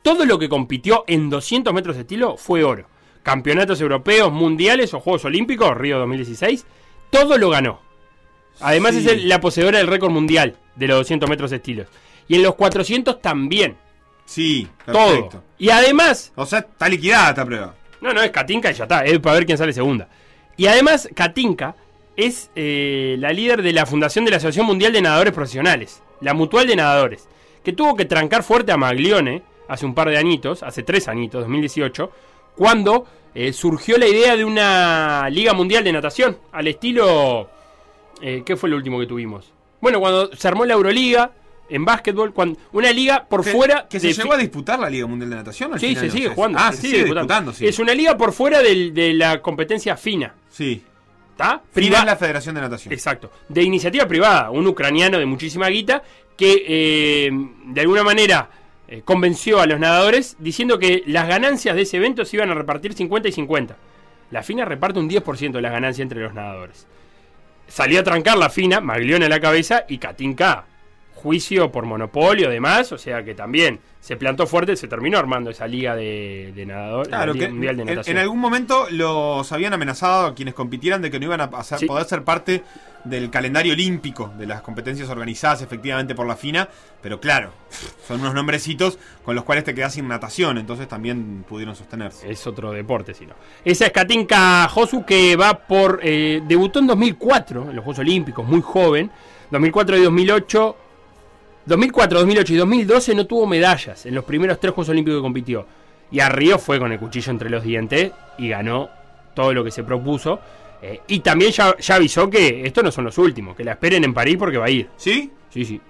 [0.01, 2.87] todo lo que compitió en 200 metros de estilo fue oro.
[3.23, 6.65] Campeonatos europeos, mundiales o Juegos Olímpicos, Río 2016,
[7.09, 7.81] todo lo ganó.
[8.61, 8.99] Además Sí.
[8.99, 11.87] es el- la poseedora del récord mundial de los 200 metros de estilos.
[12.27, 13.75] Y en los 400 también.
[14.25, 14.93] Sí, Todo.
[15.07, 15.43] perfecto.
[15.57, 17.73] Y además, O sea, está liquidada esta prueba.
[18.01, 19.03] no, no, es Katinka y ya está.
[19.03, 20.07] Es para ver quién sale segunda.
[20.57, 21.75] Y además, Katinka
[22.15, 26.33] es eh, la líder de la fundación de la Asociación Mundial de Nadadores Profesionales, la
[26.33, 27.27] Mutual de Nadadores,
[27.63, 31.41] que tuvo que trancar fuerte a Maglione hace un par de añitos, hace tres añitos,
[31.41, 32.11] 2018,
[32.57, 37.49] cuando eh, surgió la idea de una Liga Mundial de Natación, al estilo...
[38.21, 39.51] eh, ¿Qué fue lo último que tuvimos?
[39.81, 41.31] Bueno, cuando se armó la Euroliga
[41.69, 43.87] en básquetbol, cuando, una liga por Que- fuera...
[43.89, 45.73] Que se llegó a disputar la Liga Mundial de Natación.
[45.73, 46.57] al Sí, final, se sigue jugando.
[46.59, 47.67] Ah, se se sigue disputando, sí.
[47.67, 50.33] Es una liga por fuera del- de la competencia fina.
[50.49, 50.83] Sí.
[51.31, 51.61] ¿Está?
[51.61, 52.93] Priva Priva- es la Federación de Natación.
[52.93, 53.31] Exacto.
[53.47, 54.49] De iniciativa privada.
[54.49, 56.03] Un ucraniano de muchísima guita
[56.35, 57.29] que eh,
[57.65, 58.49] de alguna manera
[58.87, 62.55] eh, convenció a los nadadores diciendo que las ganancias de ese evento se iban a
[62.55, 63.77] repartir 50 y 50.
[64.31, 66.87] La FINA reparte un 10% de las ganancias entre los nadadores.
[67.69, 70.65] Salió a trancar la FINA, Maglione a la cabeza y Katinka.
[71.19, 72.91] Juicio por monopolio, demás.
[72.91, 77.09] O sea que también se plantó fuerte, se terminó armando esa liga de, de nadadores.
[77.09, 78.15] Claro, que Mundial de en, Natación.
[78.17, 81.79] en algún momento los habían amenazado a quienes compitieran de que no iban a hacer-
[81.79, 81.85] Sí.
[81.85, 82.63] poder ser parte
[83.03, 86.67] del calendario olímpico de las competencias organizadas efectivamente por la FINA,
[87.01, 87.51] pero claro,
[88.07, 92.29] son unos nombrecitos con los cuales te quedas sin natación, entonces también pudieron sostenerse.
[92.29, 93.35] Es otro deporte, si no.
[93.63, 95.99] Esa es Katinka Josu que va por.
[96.03, 99.11] eh, debutó en 2004 en los Juegos Olímpicos, muy joven.
[99.51, 100.75] 2004 y 2008.
[101.65, 105.65] 2004, 2008 y 2012 no tuvo medallas en los primeros tres Juegos Olímpicos que compitió.
[106.11, 108.89] Y a Río fue con el cuchillo entre los dientes y ganó
[109.35, 110.39] todo lo que se propuso.
[110.81, 114.03] Eh, y también ya, ya avisó que estos no son los últimos, que la esperen
[114.03, 114.89] en París porque va a ir.
[114.97, 115.31] ¿Sí?
[115.49, 115.81] Sí, sí.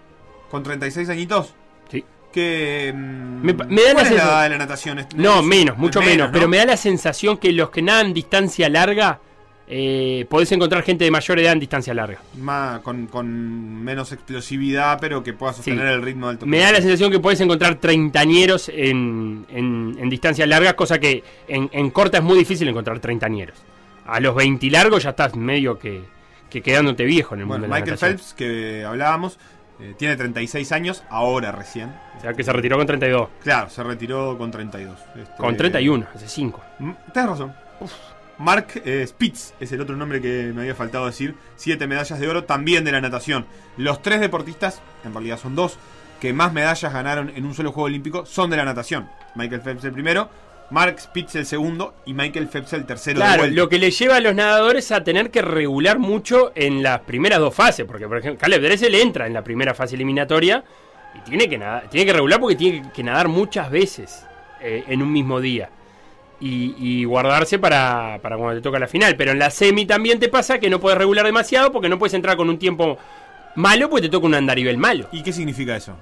[0.50, 1.54] ¿Con 36 añitos?
[1.92, 2.04] Sí.
[2.34, 2.92] Que.
[2.94, 5.06] mm, Me, me da la ¿cuál es la de la natación?
[5.16, 6.28] No, menos, mucho menos.
[6.28, 6.34] ¿no?
[6.34, 9.20] Pero me da la sensación que los que nadan distancia larga,
[9.72, 12.18] eh, podés encontrar gente de mayor edad en distancia larga.
[12.40, 16.82] Más, con, con menos explosividad, pero que pueda sostener el ritmo del Me da la
[16.82, 22.18] sensación que podés encontrar treintañeros en, en, en distancias largas, cosa que en, en corta
[22.18, 23.58] es muy difícil encontrar treintañeros.
[24.08, 26.02] A los 20 largos ya estás medio que,
[26.50, 28.00] que quedándote viejo en el Bueno, mundo de Michael.
[28.00, 29.38] Phelps, que hablábamos,
[29.80, 31.94] eh, tiene 36 años, ahora recién.
[32.18, 33.30] O sea, que se retiró con 32.
[33.44, 34.98] Claro, se retiró con 32.
[35.16, 36.62] Este, Con 31, hace 5.
[36.80, 37.54] Mm, Tienes razón.
[38.40, 41.36] Mark eh, Spitz es el otro nombre que me había faltado decir.
[41.58, 43.46] Siete medallas de oro también de la natación.
[43.78, 45.78] Los tres deportistas, en realidad son dos,
[46.22, 49.10] que más medallas ganaron en un solo juego olímpico son de la natación.
[49.36, 50.30] Michael Phelps el primero,
[50.72, 53.18] Mark Spitz el segundo y Michael Phelps el tercero.
[53.18, 57.02] Claro, lo que le lleva a los nadadores a tener que regular mucho en las
[57.02, 60.64] primeras dos fases, porque por ejemplo, Caleb Dressel entra en la primera fase eliminatoria
[61.14, 64.26] y tiene que nadar, tiene que regular porque tiene que nadar muchas veces
[64.62, 65.70] eh, en un mismo día.
[66.42, 69.16] Y, y guardarse para, para cuando te toca la final.
[69.18, 72.14] Pero en la semi también te pasa que no puedes regular demasiado porque no puedes
[72.14, 72.98] entrar con un tiempo
[73.56, 75.10] malo porque te toca un andarivel malo.
[75.12, 75.98] ¿Y qué significa eso?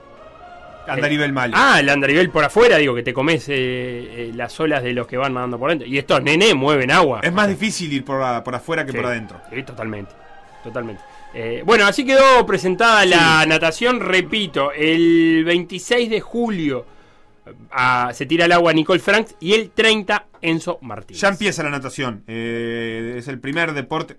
[0.87, 1.53] Andarivel malo.
[1.57, 5.05] Ah, el andarivel por afuera, digo, que te comes eh, eh, las olas de los
[5.07, 5.87] que van nadando por dentro.
[5.87, 7.19] Y estos nenes mueven agua.
[7.23, 9.41] Es más difícil ir por, por afuera que Sí, por adentro.
[9.53, 10.13] Sí, totalmente.
[10.63, 11.01] Totalmente.
[11.33, 13.99] Eh, bueno, así quedó presentada la natación.
[13.99, 16.85] Repito, el 26 de julio
[18.13, 21.21] se tira al agua Nicole Franks y el 30 Enzo Martínez.
[21.21, 22.23] Ya empieza la natación.
[22.27, 24.17] Eh, es el primer deporte,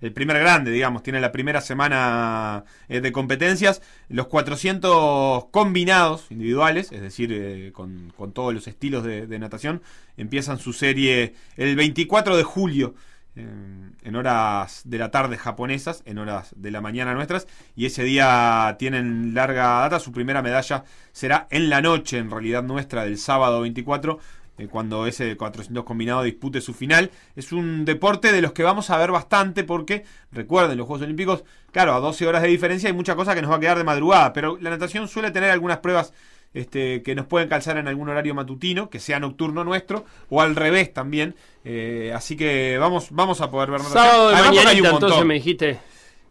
[0.00, 1.02] el, primer grande, digamos.
[1.02, 3.82] Tiene la primera semana eh, de competencias.
[4.08, 9.82] Los 400 combinados individuales, es decir, eh, con, todos los estilos de natación,
[10.16, 12.94] empiezan su serie el 24 de julio.
[13.36, 18.76] En horas de la tarde japonesas, en horas de la mañana nuestras, y ese día
[18.78, 23.62] tienen larga data, su primera medalla será en la noche, en realidad nuestra, del sábado
[23.62, 24.18] 24,
[24.56, 27.10] eh, cuando ese 400 combinado dispute su final.
[27.34, 31.44] Es un deporte de los que vamos a ver bastante porque, recuerden, los Juegos Olímpicos,
[31.72, 33.84] claro, a 12 horas de diferencia hay mucha cosa que nos va a quedar de
[33.84, 36.12] madrugada, pero la natación suele tener algunas pruebas
[36.54, 40.56] este, que nos pueden calzar en algún horario matutino, que sea nocturno nuestro, o al
[40.56, 41.34] revés también.
[41.64, 44.04] Eh, así que vamos, vamos a poder ver natación.
[44.04, 45.78] Sábado de mañana, entonces me dijiste.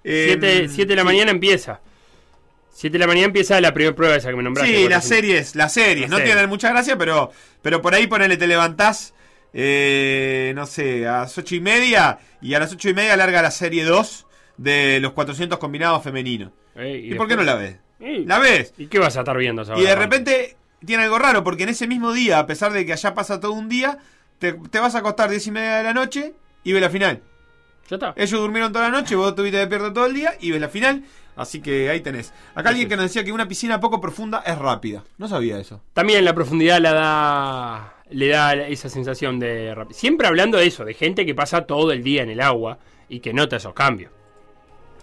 [0.03, 1.81] Eh, 7 de la mañana empieza.
[2.73, 4.75] 7 de la mañana empieza la primera prueba esa que me nombraste.
[4.75, 6.09] Sí, las series, las series.
[6.09, 9.13] No tienen mucha gracia, pero, pero por ahí ponele, te levantás,
[9.53, 13.41] eh, no sé, a las ocho y media, y a las ocho y media larga
[13.41, 14.25] la serie 2
[14.57, 16.51] de los 400 combinados femeninos.
[16.75, 17.77] Eh, ¿Y, por qué no la ves?
[18.25, 18.73] ¿La ves?
[18.77, 21.69] ¿Y qué vas a estar viendo esa Y de repente tiene algo raro, porque en
[21.69, 23.97] ese mismo día, a pesar de que allá pasa todo un día,
[24.39, 26.33] te, te vas a acostar 10 y media de la noche
[26.63, 27.21] y ves la final.
[27.89, 28.13] Ya está.
[28.15, 31.03] Ellos durmieron toda la noche, vos estuviste despierto todo el día y ves la final.
[31.35, 32.33] Así que ahí tenés.
[32.53, 35.03] Acá alguien que nos decía que una piscina poco profunda es rápida.
[35.17, 35.81] No sabía eso.
[35.93, 40.93] También la profundidad la da, le da esa sensación de Siempre hablando de eso, de
[40.93, 42.77] gente que pasa todo el día en el agua
[43.09, 44.11] y que nota esos cambios.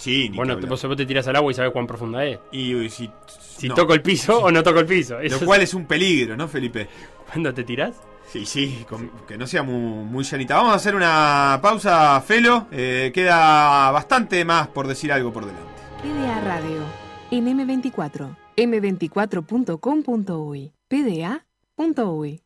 [0.01, 0.71] Sí, ni Bueno, que te- hablar.
[0.71, 2.39] vos, vos te tiras al agua y sabes cuán profunda es.
[2.53, 3.75] Y, y si, Si no.
[3.75, 5.19] toco el piso o no toco el piso.
[5.21, 6.89] Lo cual es- es un peligro, ¿no, Felipe?
[7.31, 7.95] ¿Cuándo te tirás?
[8.27, 9.75] Sí, sí, con- que no sea muy,
[10.05, 10.57] muy llanita.
[10.57, 12.67] Vamos a hacer una pausa, Felo.
[12.71, 15.69] Eh, queda bastante más por decir algo por delante.
[16.03, 16.83] PDA Radio
[17.31, 22.41] en M24, m24.com.uy, pda.uy.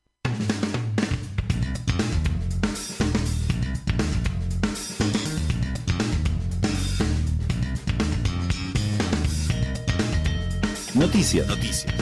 [10.94, 11.48] Noticias.
[11.48, 11.92] Noticias.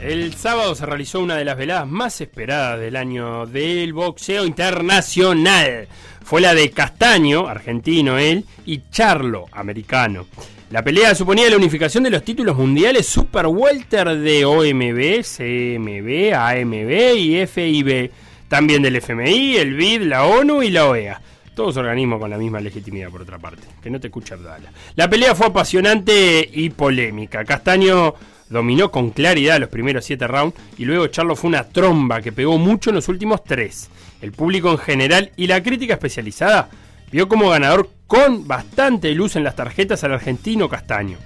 [0.00, 5.88] El sábado se realizó una de las veladas más esperadas del año del boxeo internacional.
[6.22, 10.26] Fue la de Castaño, argentino él, y Charlo, americano.
[10.70, 17.16] La pelea suponía la unificación de los títulos mundiales Super Welter de OMB, CMB, AMB
[17.16, 18.10] y FIB.
[18.48, 21.22] También del FMI, el BID, la ONU y la OEA.
[21.54, 23.66] Todos organismos con la misma legitimidad, por otra parte.
[23.82, 24.72] Que no te escucha Abdala.
[24.96, 27.44] La pelea fue apasionante y polémica.
[27.44, 28.14] Castaño
[28.48, 32.58] dominó con claridad los primeros siete rounds y luego Charlo fue una tromba que pegó
[32.58, 33.90] mucho en los últimos tres.
[34.20, 36.70] El público en general y la crítica especializada
[37.10, 41.18] vio como ganador con bastante luz en las tarjetas al argentino Castaño.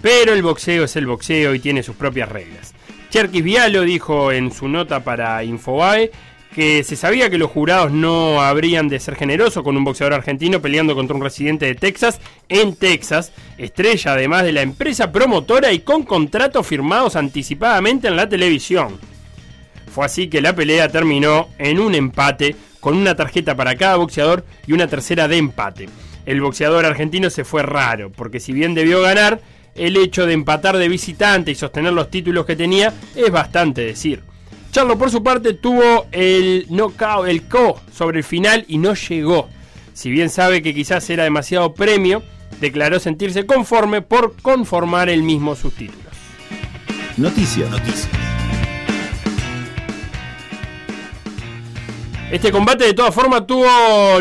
[0.00, 2.74] Pero el boxeo es el boxeo y tiene sus propias reglas.
[3.10, 6.10] Cherkis Vialo dijo en su nota para Infobae
[6.54, 10.60] que se sabía que los jurados no habrían de ser generosos con un boxeador argentino
[10.60, 15.80] peleando contra un residente de Texas en Texas, estrella además de la empresa promotora y
[15.80, 18.98] con contratos firmados anticipadamente en la televisión.
[19.92, 24.44] Fue así que la pelea terminó en un empate con una tarjeta para cada boxeador
[24.66, 25.88] y una tercera de empate.
[26.24, 29.40] El boxeador argentino se fue raro, porque si bien debió ganar,
[29.74, 34.31] el hecho de empatar de visitante y sostener los títulos que tenía es bastante decir.
[34.72, 39.50] Charlo por su parte tuvo el knockout, el co sobre el final y no llegó.
[39.92, 42.22] Si bien sabe que quizás era demasiado premio,
[42.58, 46.14] declaró sentirse conforme por conformar él mismo sus títulos.
[47.18, 47.70] Noticias.
[47.70, 48.31] Noticias.
[52.32, 53.68] Este combate de todas formas tuvo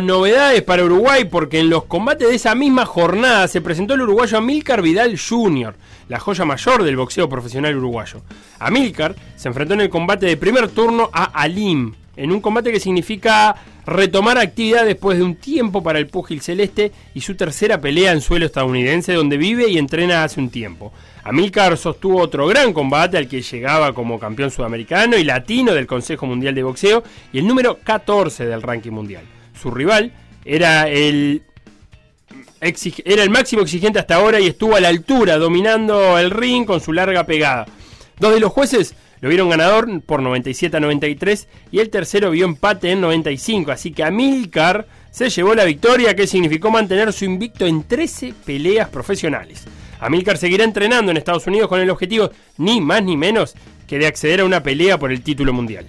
[0.03, 4.37] novedades para Uruguay porque en los combates de esa misma jornada se presentó el uruguayo
[4.37, 5.73] Amílcar Vidal Jr.,
[6.09, 8.19] la joya mayor del boxeo profesional uruguayo.
[8.59, 12.81] Amílcar se enfrentó en el combate de primer turno a Alim, en un combate que
[12.81, 13.55] significa
[13.85, 18.19] retomar actividad después de un tiempo para el púgil celeste y su tercera pelea en
[18.19, 20.91] suelo estadounidense donde vive y entrena hace un tiempo.
[21.23, 26.25] Amílcar sostuvo otro gran combate al que llegaba como campeón sudamericano y latino del Consejo
[26.25, 29.23] Mundial de Boxeo y el número 14 del ranking mundial.
[29.59, 30.11] Su rival
[30.43, 31.43] era el,
[32.59, 36.81] era el máximo exigente hasta ahora y estuvo a la altura, dominando el ring con
[36.81, 37.65] su larga pegada.
[38.17, 42.45] Dos de los jueces lo vieron ganador por 97 a 93 y el tercero vio
[42.45, 47.67] empate en 95, así que Amílcar se llevó la victoria que significó mantener su invicto
[47.67, 49.65] en 13 peleas profesionales.
[50.01, 53.53] Amílcar seguirá entrenando en Estados Unidos con el objetivo ni más ni menos
[53.87, 55.85] que de acceder a una pelea por el título mundial.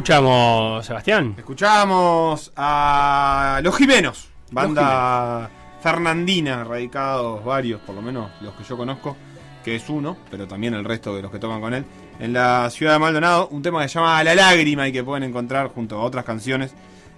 [0.00, 1.34] Escuchamos, Sebastián?
[1.36, 5.50] Escuchamos a Los Jimenos, banda
[5.82, 9.14] fernandina, radicados varios, por lo menos los que yo conozco,
[9.62, 11.84] que es uno, pero también el resto de los que tocan con él,
[12.18, 15.24] en la ciudad de Maldonado, un tema que se llama La Lágrima y que pueden
[15.24, 16.74] encontrar junto a otras canciones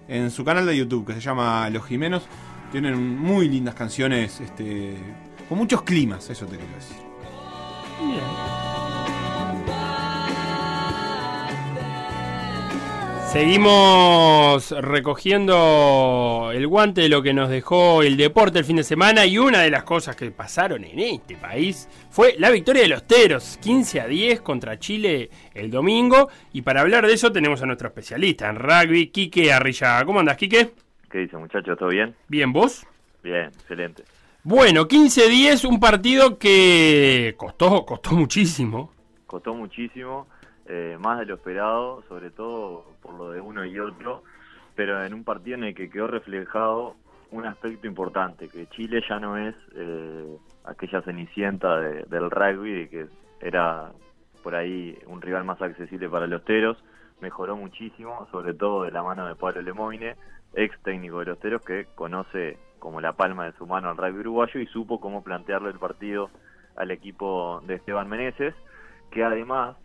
[0.09, 2.25] en su canal de YouTube, que se llama Los Jimenos.
[2.73, 4.97] Tienen muy lindas canciones, este,
[5.49, 6.97] con muchos climas, eso te quiero decir.
[13.33, 19.25] Seguimos recogiendo el guante de lo que nos dejó el deporte el fin de semana
[19.25, 23.07] y una de las cosas que pasaron en este país fue la victoria de los
[23.07, 26.29] Teros, 15 a 10 contra Chile el domingo.
[26.53, 30.05] Y para hablar de eso tenemos a nuestro especialista en rugby, Quique Arrillaga.
[30.05, 30.75] ¿Cómo andas, Quique?
[31.11, 31.79] ¿Qué dice muchachos?
[31.79, 32.15] ¿Todo bien?
[32.29, 32.87] Bien, ¿vos?
[33.23, 34.05] Bien, excelente.
[34.43, 38.93] Bueno, 15-10, un partido que costó, costó muchísimo.
[39.27, 40.27] Costó muchísimo,
[40.67, 44.23] eh, más de lo esperado, sobre todo por lo de uno y otro,
[44.75, 46.95] pero en un partido en el que quedó reflejado
[47.31, 53.07] un aspecto importante, que Chile ya no es eh, aquella cenicienta de- del rugby, que
[53.41, 53.91] era
[54.43, 56.83] por ahí un rival más accesible para los teros,
[57.21, 60.17] mejoró muchísimo, sobre todo de la mano de Pablo Lemoine,
[60.55, 64.21] ex técnico de los teros, que conoce como la palma de su mano al rugby
[64.21, 66.31] uruguayo y supo cómo plantearle el partido
[66.77, 68.55] al equipo de Esteban Meneses,
[69.11, 69.77] que además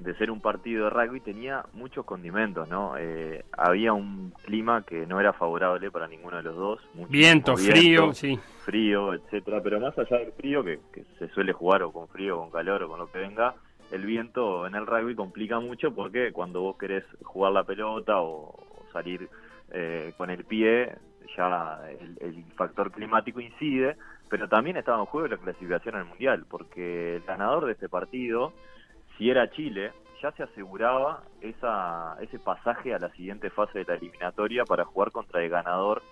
[0.00, 2.94] de ser un partido de rugby tenía muchos condimentos, ¿no?
[2.98, 6.80] Eh, había un clima que no era favorable para ninguno de los dos.
[7.08, 8.38] Viento, frío, sí.
[8.64, 12.38] Frío, etcétera, pero más allá del frío, que, que se suele jugar o con frío,
[12.38, 13.54] o con calor o con lo que venga,
[13.90, 18.54] el viento en el rugby complica mucho porque cuando vos querés jugar la pelota o,
[18.54, 19.28] o salir
[19.72, 20.94] eh, con el pie,
[21.36, 23.96] ya el, el factor climático incide,
[24.28, 28.52] pero también estaba en juego la clasificación al Mundial, porque el ganador de este partido,
[29.20, 29.92] si era Chile,
[30.22, 35.10] ya se aseguraba esa, ese pasaje a la siguiente fase de la eliminatoria para jugar
[35.12, 36.02] contra el ganador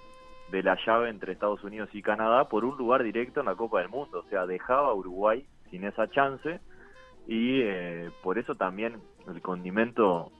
[0.50, 3.80] de la llave entre Estados Unidos y Canadá por un lugar directo en la Copa
[3.80, 4.20] del Mundo.
[4.20, 6.60] O sea, dejaba a Uruguay sin esa chance
[7.26, 10.30] y eh, por eso también el condimento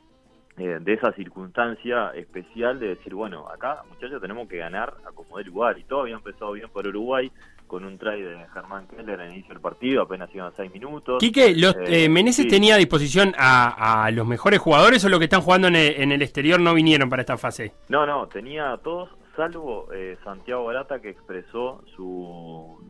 [0.59, 5.39] eh, de esa circunstancia especial de decir, bueno, acá muchachos tenemos que ganar a como
[5.39, 7.33] de lugar y todo había empezado bien por Uruguay
[7.69, 11.19] con un try de Germán Keller en el inicio del partido, apenas iban seis minutos.
[11.21, 12.49] Quique, los, Eh, eh, ¿Meneses sí.
[12.49, 16.01] tenía a disposición a, a los mejores jugadores o los que están jugando en el,
[16.01, 17.73] en el exterior no vinieron para esta fase?
[17.89, 22.81] No, no, tenía a todos, salvo eh, Santiago Barata que expresó su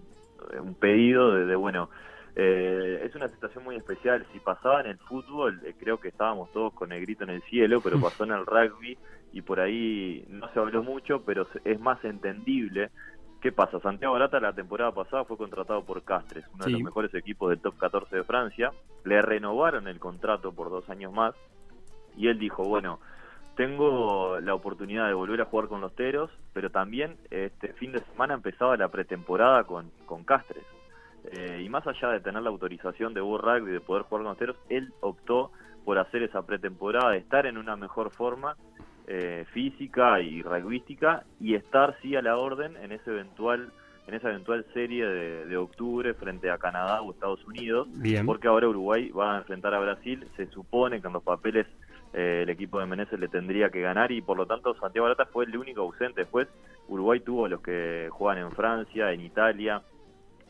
[0.52, 1.90] eh, un pedido de, de, bueno,
[2.36, 4.24] eh, es una situación muy especial.
[4.32, 7.80] Si pasaba en el fútbol, creo que estábamos todos con el grito en el cielo,
[7.80, 8.96] pero pasó en el rugby
[9.32, 12.90] y por ahí no se habló mucho, pero es más entendible.
[13.40, 13.78] ¿Qué pasa?
[13.78, 17.60] Santiago Barata la temporada pasada fue contratado por Castres, uno de los mejores equipos del
[17.60, 18.72] top 14 de Francia.
[19.04, 21.34] Le renovaron el contrato por dos años más
[22.16, 22.98] y él dijo, bueno,
[23.54, 28.00] tengo la oportunidad de volver a jugar con los Teros, pero también este fin de
[28.00, 30.64] semana empezaba la pretemporada con, con Castres.
[31.30, 34.30] Eh, y más allá de tener la autorización de World Rugby de poder jugar con
[34.30, 35.52] los Teros, él optó
[35.84, 38.56] por hacer esa pretemporada, de estar en una mejor forma
[39.10, 43.72] eh, física y rugbyística y estar sí a la orden en ese eventual
[44.06, 48.24] en esa eventual serie de, de octubre frente a Canadá o Estados Unidos Bien.
[48.24, 50.26] porque ahora Uruguay va a enfrentar a Brasil.
[50.36, 51.66] Se supone que en los papeles
[52.14, 55.26] eh, el equipo de Menezes le tendría que ganar y por lo tanto Santiago Barata
[55.26, 56.22] fue el único ausente.
[56.22, 56.48] Después
[56.88, 59.82] Uruguay tuvo los que juegan en Francia en Italia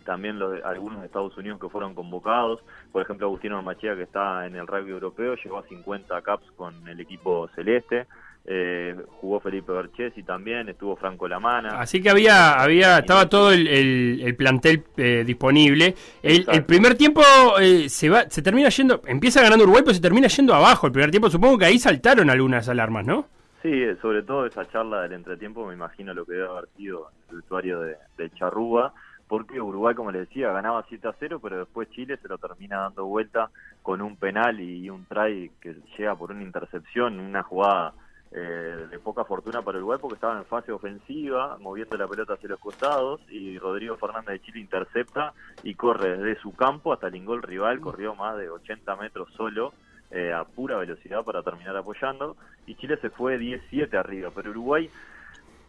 [0.05, 2.61] también los de- algunos de Estados Unidos que fueron convocados,
[2.93, 6.87] por ejemplo Agustino Armachea que está en el rugby europeo, llegó a 50 caps con
[6.89, 8.07] el equipo celeste,
[8.51, 11.79] eh, jugó Felipe Berchesi también, estuvo Franco Lamana.
[11.79, 15.95] Así que había, había, estaba todo el, el- el plantel eh, disponible.
[16.23, 17.21] El, el primer tiempo
[17.61, 20.87] eh, se va, se termina yendo, empieza ganando Uruguay, pero se termina yendo abajo.
[20.87, 23.27] El primer tiempo, supongo que ahí saltaron algunas alarmas, ¿no?
[23.63, 27.11] Sí, eh, sobre todo esa charla del entretiempo, me imagino lo que debe haber sido
[27.31, 28.95] el usuario de, de Charrúa,
[29.27, 32.79] porque Uruguay, como le decía, ganaba 7 a 0, pero después Chile se lo termina
[32.79, 33.51] dando vuelta
[33.83, 37.93] con un penal y un try que llega por una intercepción, una jugada
[38.31, 42.51] eh, de poca fortuna para Uruguay porque estaba en fase ofensiva, moviendo la pelota hacia
[42.51, 45.33] los costados y Rodrigo Fernández de Chile intercepta
[45.63, 49.73] y corre desde su campo hasta el ingol rival, corrió más de 80 metros solo
[50.11, 52.37] eh, a pura velocidad para terminar apoyando
[52.67, 54.91] y Chile se fue 17 arriba, pero Uruguay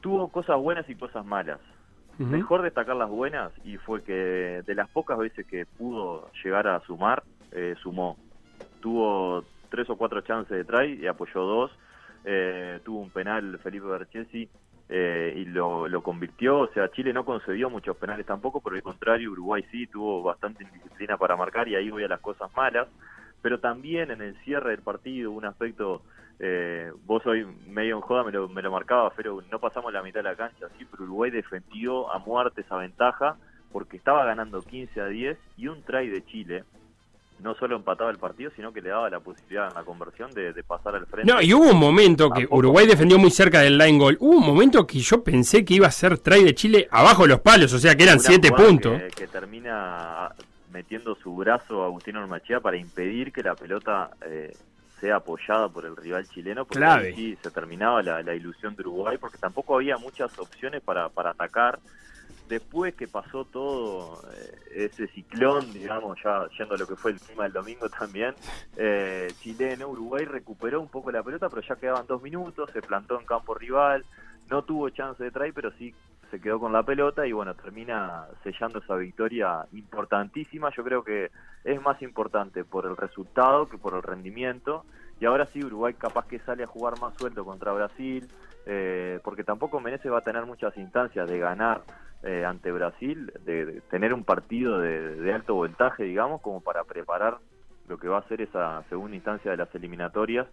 [0.01, 1.59] tuvo cosas buenas y cosas malas.
[2.17, 6.81] Mejor destacar las buenas y fue que de las pocas veces que pudo llegar a
[6.81, 7.23] sumar,
[7.53, 8.17] eh, sumó.
[8.81, 11.71] Tuvo tres o cuatro chances de try y apoyó dos.
[12.25, 14.49] Eh, tuvo un penal Felipe Berchesi
[14.89, 16.59] eh, y lo, lo convirtió.
[16.59, 20.63] O sea, Chile no concedió muchos penales tampoco, por el contrario, Uruguay sí tuvo bastante
[20.63, 22.87] indisciplina para marcar y ahí voy a las cosas malas.
[23.41, 26.01] Pero también en el cierre del partido, un aspecto
[26.39, 30.01] eh, vos hoy medio en joda me lo, me lo marcaba, pero no pasamos la
[30.01, 33.35] mitad de la cancha, sí, pero Uruguay defendió a muerte esa ventaja
[33.73, 36.63] porque estaba ganando 15 a 10 y un try de Chile
[37.41, 40.53] no solo empataba el partido, sino que le daba la posibilidad en la conversión de,
[40.53, 41.31] de pasar al frente.
[41.31, 44.17] No, y hubo un momento que Uruguay defendió muy cerca del line goal.
[44.19, 47.29] Hubo un momento que yo pensé que iba a ser try de Chile abajo de
[47.29, 49.01] los palos, o sea que eran Una 7 jugada puntos.
[49.01, 50.29] Que, que termina
[50.71, 54.55] metiendo su brazo a Agustino Ormachea para impedir que la pelota eh,
[54.99, 57.07] sea apoyada por el rival chileno, porque Clave.
[57.07, 61.09] ahí sí se terminaba la, la ilusión de Uruguay, porque tampoco había muchas opciones para,
[61.09, 61.79] para atacar.
[62.49, 67.19] Después que pasó todo eh, ese ciclón, digamos, ya yendo a lo que fue el
[67.19, 68.33] clima del domingo también,
[68.75, 73.19] eh, chileno, Uruguay recuperó un poco la pelota, pero ya quedaban dos minutos, se plantó
[73.19, 74.03] en campo rival,
[74.49, 75.93] no tuvo chance de try, pero sí
[76.31, 80.71] se quedó con la pelota y bueno, termina sellando esa victoria importantísima.
[80.75, 81.29] Yo creo que
[81.63, 84.85] es más importante por el resultado que por el rendimiento.
[85.19, 88.27] Y ahora sí, Uruguay capaz que sale a jugar más suelto contra Brasil,
[88.65, 91.81] eh, porque tampoco Menezes va a tener muchas instancias de ganar
[92.23, 97.37] eh, ante Brasil, de, tener un partido de, de alto voltaje, digamos, como para preparar
[97.87, 100.47] lo que va a ser esa segunda instancia de las eliminatorias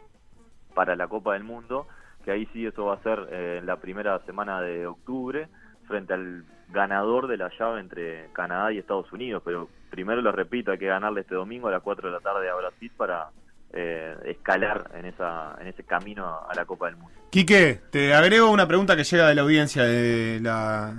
[0.74, 1.86] para la Copa del Mundo,
[2.24, 5.48] que ahí sí eso va a ser eh, en la primera semana de octubre,
[5.86, 9.42] frente al ganador de la llave entre Canadá y Estados Unidos.
[9.44, 12.48] Pero primero lo repito, hay que ganarle este domingo a las 4 de la tarde
[12.50, 13.28] a Brasil para
[13.72, 17.12] eh, escalar en, esa, en ese camino a la Copa del Mundo.
[17.30, 20.94] Quique, te agrego una pregunta que llega de la audiencia de la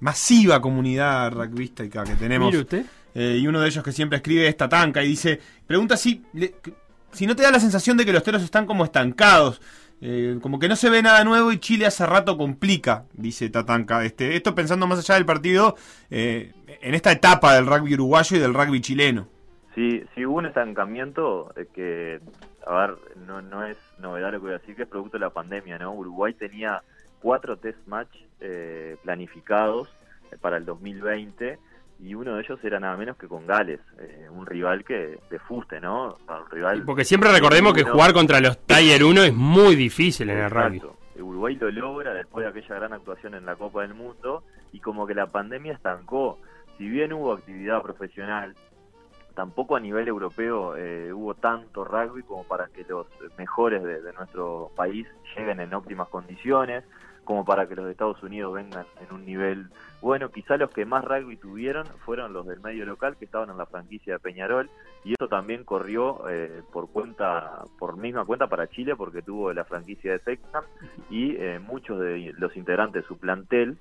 [0.00, 2.48] masiva comunidad rugbyística que tenemos.
[2.48, 2.86] Mire usted.
[3.14, 6.54] Eh, y uno de ellos que siempre escribe es Tatanka y dice, pregunta si, le-
[7.12, 9.60] si no te da la sensación de que los teros están como estancados,
[10.00, 14.04] eh, como que no se ve nada nuevo y Chile hace rato complica, dice Tatanka.
[14.04, 15.76] Este, esto pensando más allá del partido,
[16.10, 16.52] eh,
[16.82, 19.28] en esta etapa del rugby uruguayo y del rugby chileno.
[19.76, 22.20] Sí, sí hubo un estancamiento eh, que,
[22.66, 22.96] a ver,
[23.26, 25.78] no, no es novedad lo que voy a decir, que es producto de la pandemia,
[25.78, 25.92] ¿no?
[25.94, 26.82] Uruguay tenía
[27.24, 29.88] cuatro test match eh, planificados
[30.30, 31.58] eh, para el 2020
[32.00, 35.38] y uno de ellos era nada menos que con Gales, eh, un rival que de
[35.38, 36.18] fuste, ¿no?
[36.28, 40.38] Un rival Porque siempre recordemos que jugar contra los Tiger 1 es muy difícil en
[40.38, 40.82] el rugby.
[41.18, 44.42] Uruguay lo logra después de aquella gran actuación en la Copa del Mundo
[44.72, 46.38] y como que la pandemia estancó.
[46.76, 48.54] Si bien hubo actividad profesional,
[49.34, 53.06] tampoco a nivel europeo eh, hubo tanto rugby como para que los
[53.38, 56.84] mejores de, de nuestro país lleguen en óptimas condiciones,
[57.24, 59.66] como para que los de Estados Unidos vengan en un nivel
[60.00, 60.28] bueno.
[60.30, 63.66] Quizá los que más rugby tuvieron fueron los del medio local que estaban en la
[63.66, 64.68] franquicia de Peñarol
[65.04, 69.64] y eso también corrió eh, por cuenta, por misma cuenta para Chile porque tuvo la
[69.64, 70.64] franquicia de Texas
[71.10, 73.78] y eh, muchos de los integrantes de su plantel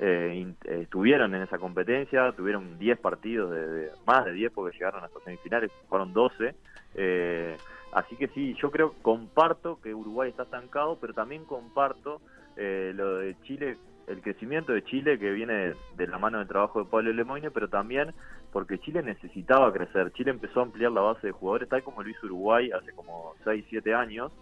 [0.00, 4.76] eh, eh, estuvieron en esa competencia, tuvieron 10 partidos, de, de- más de 10 porque
[4.76, 6.54] llegaron hasta semifinales, fueron 12.
[6.94, 7.56] eh,
[7.92, 12.20] así que sí, yo creo, comparto que Uruguay está estancado, pero también comparto
[12.56, 16.82] eh, lo de Chile, el crecimiento de Chile que viene de la mano del trabajo
[16.82, 18.12] de Pablo Lemoyne, pero también
[18.52, 20.12] porque Chile necesitaba crecer.
[20.12, 23.34] Chile empezó a ampliar la base de jugadores, tal como lo hizo Uruguay hace como
[23.44, 24.32] 6, 7 años.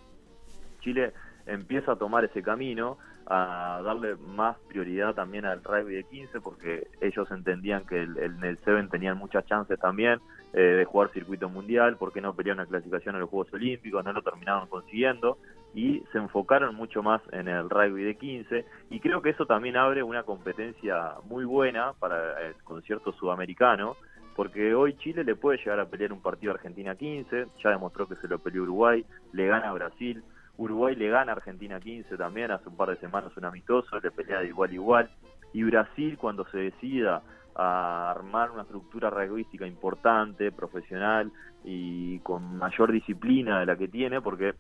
[0.81, 1.13] Chile
[1.47, 6.89] empieza a tomar ese camino, a darle más prioridad también al rugby de 15, porque
[7.01, 10.19] ellos entendían que el, el, el Seven tenían muchas chances también
[10.53, 14.13] eh, de jugar circuito mundial, porque no pelearon una clasificación a los Juegos Olímpicos, no
[14.13, 15.39] lo terminaron consiguiendo,
[15.75, 19.77] y se enfocaron mucho más en el rugby de 15, y creo que eso también
[19.77, 23.97] abre una competencia muy buena para el concierto sudamericano,
[24.35, 28.09] porque hoy Chile le puede llegar a pelear un partido a Argentina 15, ya demostró
[28.09, 30.23] que se lo peleó Uruguay, le gana a Brasil,
[30.57, 34.11] Uruguay le gana a Argentina 15 también, hace un par de semanas un amistoso, le
[34.11, 35.11] pelea de igual a igual,
[35.53, 37.23] y Brasil cuando se decida
[37.55, 41.31] a armar una estructura rugbyística importante, profesional
[41.65, 44.55] y con mayor disciplina de la que tiene, porque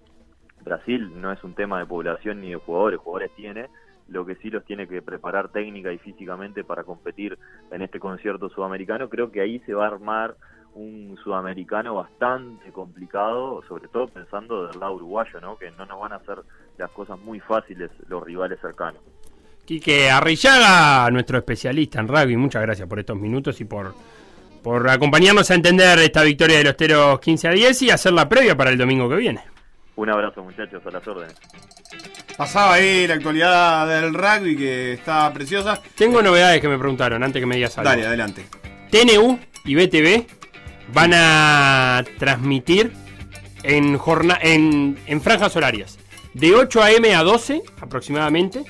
[0.64, 3.68] Brasil no es un tema de población ni de jugadores, jugadores tiene,
[4.08, 7.38] lo que sí los tiene que preparar técnica y físicamente para competir
[7.70, 10.36] en este concierto sudamericano, creo que ahí se va a armar
[10.74, 15.56] un sudamericano bastante complicado, sobre todo pensando del lado uruguayo, ¿no?
[15.56, 16.38] que no nos van a hacer
[16.78, 19.00] las cosas muy fáciles los rivales cercanos.
[19.64, 23.94] Quique Arrillaga, nuestro especialista en rugby, muchas gracias por estos minutos y por,
[24.62, 28.28] por acompañarnos a entender esta victoria de los Teros 15 a 10 y hacer la
[28.28, 29.42] previa para el domingo que viene.
[30.00, 31.34] Un abrazo muchachos, a las órdenes.
[32.34, 35.78] Pasaba ahí la actualidad del rugby que está preciosa.
[35.94, 37.90] Tengo novedades que me preguntaron antes que me digas algo.
[37.90, 38.46] Dale, adelante.
[38.90, 40.24] TNU y BTV
[40.94, 42.94] van a transmitir
[43.62, 45.98] en, jorna en, en franjas horarias.
[46.32, 47.14] De 8 a.m.
[47.14, 48.64] a 12 aproximadamente.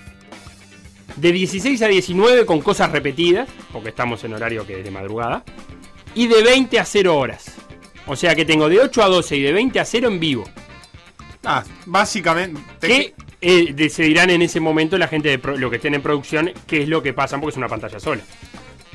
[1.15, 5.45] De 16 a 19 con cosas repetidas, porque estamos en horario que es de madrugada.
[6.13, 7.55] Y de 20 a 0 horas.
[8.09, 10.45] O sea que tengo de 8 a 12 y de 20 a 0 en vivo.
[11.45, 12.61] Ah, básicamente.
[12.81, 16.51] Que eh, decidirán en ese momento la gente de pro- lo que estén en producción
[16.67, 18.23] qué es lo que pasa, porque es una pantalla sola.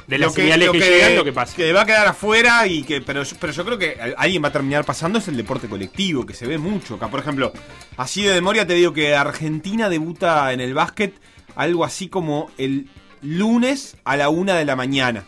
[0.07, 1.55] De las Lo que- señales lo que, que- llegan, lo que pasa.
[1.55, 3.01] Que va a quedar afuera y que.
[3.01, 6.23] Pero, yo- pero yo creo que alguien va a terminar pasando es el deporte colectivo,
[6.27, 7.07] que se ve mucho acá.
[7.07, 7.51] Por ejemplo,
[7.97, 11.15] así de memoria te digo que Argentina debuta en el básquet
[11.55, 12.88] algo así como el
[13.23, 15.23] lunes a la una de la mañana.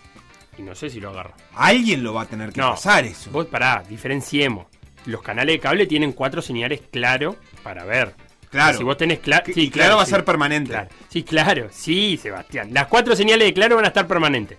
[0.60, 1.34] Y no sé si lo agarra.
[1.56, 3.32] Alguien lo va a tener que No, pasar eso.
[3.32, 4.68] Vos pará, diferenciemos.
[5.08, 8.14] Los canales de cable tienen cuatro señales claro para ver.
[8.52, 8.78] Claro.
[8.78, 9.44] Si vos tenés claro.
[9.46, 10.72] Que- y claro va a ser permanente.
[10.72, 10.90] Claro.
[11.10, 11.68] Sí, claro.
[11.72, 12.70] Sí, Sebastián.
[12.72, 14.58] Las cuatro señales de claro van a estar permanentes.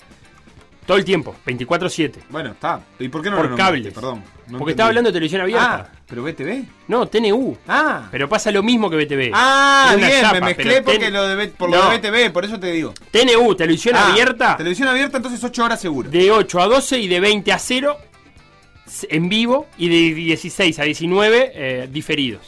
[0.86, 2.14] Todo el tiempo, 24-7.
[2.30, 2.80] Bueno, está.
[2.98, 3.92] ¿Y por qué no Por lo cables.
[3.92, 4.20] Perdón.
[4.20, 4.70] no Porque entendí.
[4.70, 5.90] estaba hablando de televisión abierta.
[5.92, 6.64] Ah, pero BTV.
[6.88, 7.58] No, TNU.
[7.68, 8.08] Ah.
[8.10, 9.30] Pero pasa lo mismo que BTV.
[9.34, 11.76] Ah, bien, chapa, me mezclé porque ten- lo de, por No.
[11.76, 12.94] lo de BTV, por eso te digo.
[13.10, 14.56] TNU, televisión Ah, abierta.
[14.56, 16.08] Televisión abierta, entonces 8 horas seguro.
[16.08, 17.98] De 8 a 12 y de 20 a 0
[19.10, 22.42] en vivo y de 16 a 19 eh, diferidos.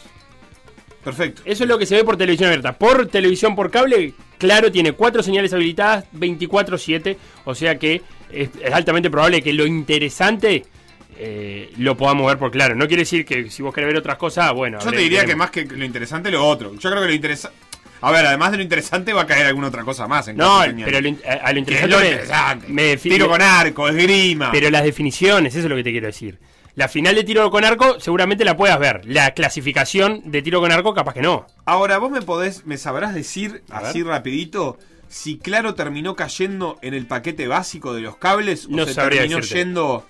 [1.05, 1.43] Perfecto.
[1.45, 2.77] Eso es lo que se ve por televisión abierta.
[2.77, 7.17] Por televisión por cable, claro, tiene cuatro señales habilitadas 24-7.
[7.45, 10.65] O sea que es, es altamente probable que lo interesante
[11.23, 12.75] eh, lo podamos ver por claro.
[12.75, 14.79] No quiere decir que si vos querés ver otras cosas, bueno.
[14.83, 16.75] Yo te diría que más que lo interesante, lo otro.
[16.75, 17.57] Yo creo que lo interesante.
[18.03, 20.29] A ver, además de lo interesante, va a caer alguna otra cosa más.
[20.29, 21.89] En No, pero lo a, a lo es interesante.
[21.95, 22.67] lo me- interesante.
[22.69, 24.51] me defi- Tiro con arco, esgrima.
[24.53, 26.39] Pero las definiciones, eso es lo que te quiero decir.
[26.77, 29.03] La final de tiro con arco seguramente la puedas ver.
[29.05, 31.47] La clasificación de tiro con arco capaz que no.
[31.67, 34.79] Ahora, vos me podés, me sabrás decir A así rapidito
[35.09, 39.21] si Claro terminó cayendo en el paquete básico de los cables o No se sabría
[39.23, 39.59] terminó decirte.
[39.59, 40.07] yendo.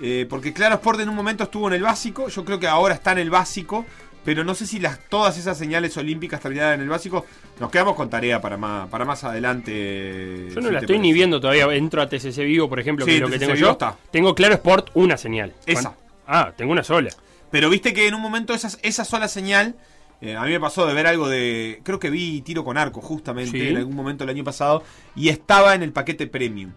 [0.00, 2.94] eh, porque Claro Sport en un momento estuvo en el básico, yo creo que ahora
[2.94, 3.86] está en el básico,
[4.24, 7.26] pero no sé si las, todas esas señales olímpicas terminaron en el básico.
[7.60, 10.48] Nos quedamos con tarea para más, para más adelante.
[10.48, 10.98] Yo no si la estoy parece.
[10.98, 11.64] ni viendo todavía.
[11.74, 13.70] Entro a TCC Vivo, por ejemplo, Sí, que es lo que tengo yo.
[13.72, 13.96] está.
[14.10, 15.52] Tengo Claro Sport una señal.
[15.66, 15.90] Esa.
[15.90, 17.10] ¿Cuán- Ah, tengo una sola.
[17.50, 19.76] Pero viste que en un momento esas, esa sola señal,
[20.22, 23.00] eh, a mí me pasó de ver algo de, creo que vi tiro con arco
[23.02, 23.68] justamente Sí.
[23.68, 24.82] en algún momento el año pasado,
[25.14, 26.72] y estaba en el paquete premium.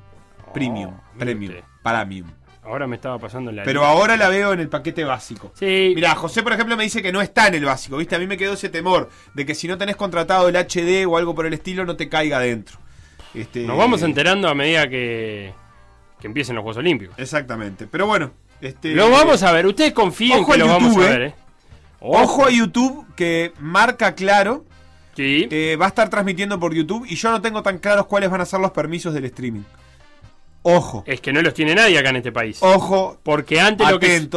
[0.53, 1.63] Premium, Oh, premium, mire.
[1.83, 2.27] premium.
[2.67, 3.63] Ahora me estaba pasando la.
[3.63, 5.53] Pero ahora la veo en el paquete básico.
[5.55, 5.93] Sí.
[5.95, 8.15] Mira, José, por ejemplo, me dice que no está en el básico, ¿viste?
[8.15, 11.15] A mí me quedó ese temor de que si no tenés contratado el HD o
[11.17, 12.77] algo por el estilo, no te caiga adentro.
[13.33, 15.53] Este, Nos vamos enterando a medida que,
[16.19, 17.17] que empiecen los Juegos Olímpicos.
[17.17, 17.87] Exactamente.
[17.87, 18.93] Pero bueno, este.
[18.93, 19.65] Lo vamos a ver.
[19.65, 21.09] Ustedes confíen Ojo que lo vamos a eh.
[21.09, 21.35] ver, ¿eh?
[22.01, 24.65] Ojo a YouTube que marca claro.
[25.15, 25.47] Sí.
[25.49, 28.41] eh, va a estar transmitiendo por YouTube y yo no tengo tan claros cuáles van
[28.41, 29.63] a ser los permisos del streaming.
[30.69, 31.03] Ojo.
[31.07, 32.59] Es que no los tiene nadie acá en este país.
[32.61, 33.17] Ojo.
[33.23, 34.27] Porque antes lo que.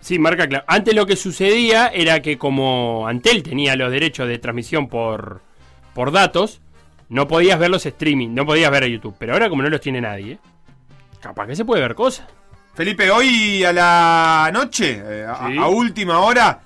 [0.00, 0.64] Sí, marca claro.
[0.68, 5.42] Antes lo que sucedía era que como Antel tenía los derechos de transmisión por,
[5.94, 6.60] por datos,
[7.08, 9.16] no podías ver los streaming, no podías ver a YouTube.
[9.18, 10.38] Pero ahora como no los tiene nadie,
[11.20, 12.28] capaz que se puede ver cosas.
[12.74, 16.60] Felipe, hoy a la noche, eh, a, a última hora,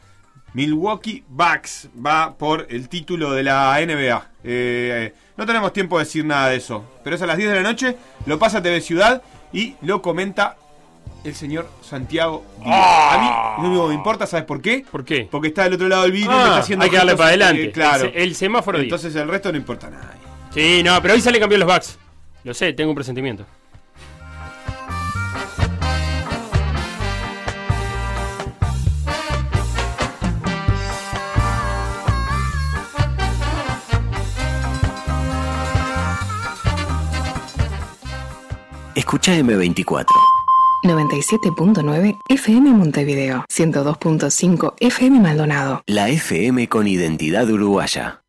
[0.52, 4.30] Milwaukee Bucks va por el título de la NBA.
[4.44, 7.56] Eh, no tenemos tiempo de decir nada de eso, pero es a las 10 de
[7.56, 7.96] la noche,
[8.26, 9.22] lo pasa TV Ciudad
[9.52, 10.56] y lo comenta
[11.24, 12.76] el señor Santiago Díaz.
[12.76, 14.84] A mí que me importa, ¿sabes por qué?
[14.90, 15.28] ¿Por qué?
[15.30, 17.16] Porque está del otro lado del vidrio y Ah, me está haciendo hay que darle
[17.16, 17.64] para adelante.
[17.64, 18.04] eh, claro.
[18.06, 18.78] El se- el semáforo.
[18.78, 20.14] Entonces el resto no importa nada.
[20.52, 21.98] Sí, no, pero hoy sale campeón los Bucks.
[22.44, 23.46] Lo sé, tengo un presentimiento.
[39.02, 40.06] Escucha M24.
[40.84, 45.82] 97.9 FM Montevideo, 102.5 FM Maldonado.
[45.88, 48.22] La FM con identidad uruguaya.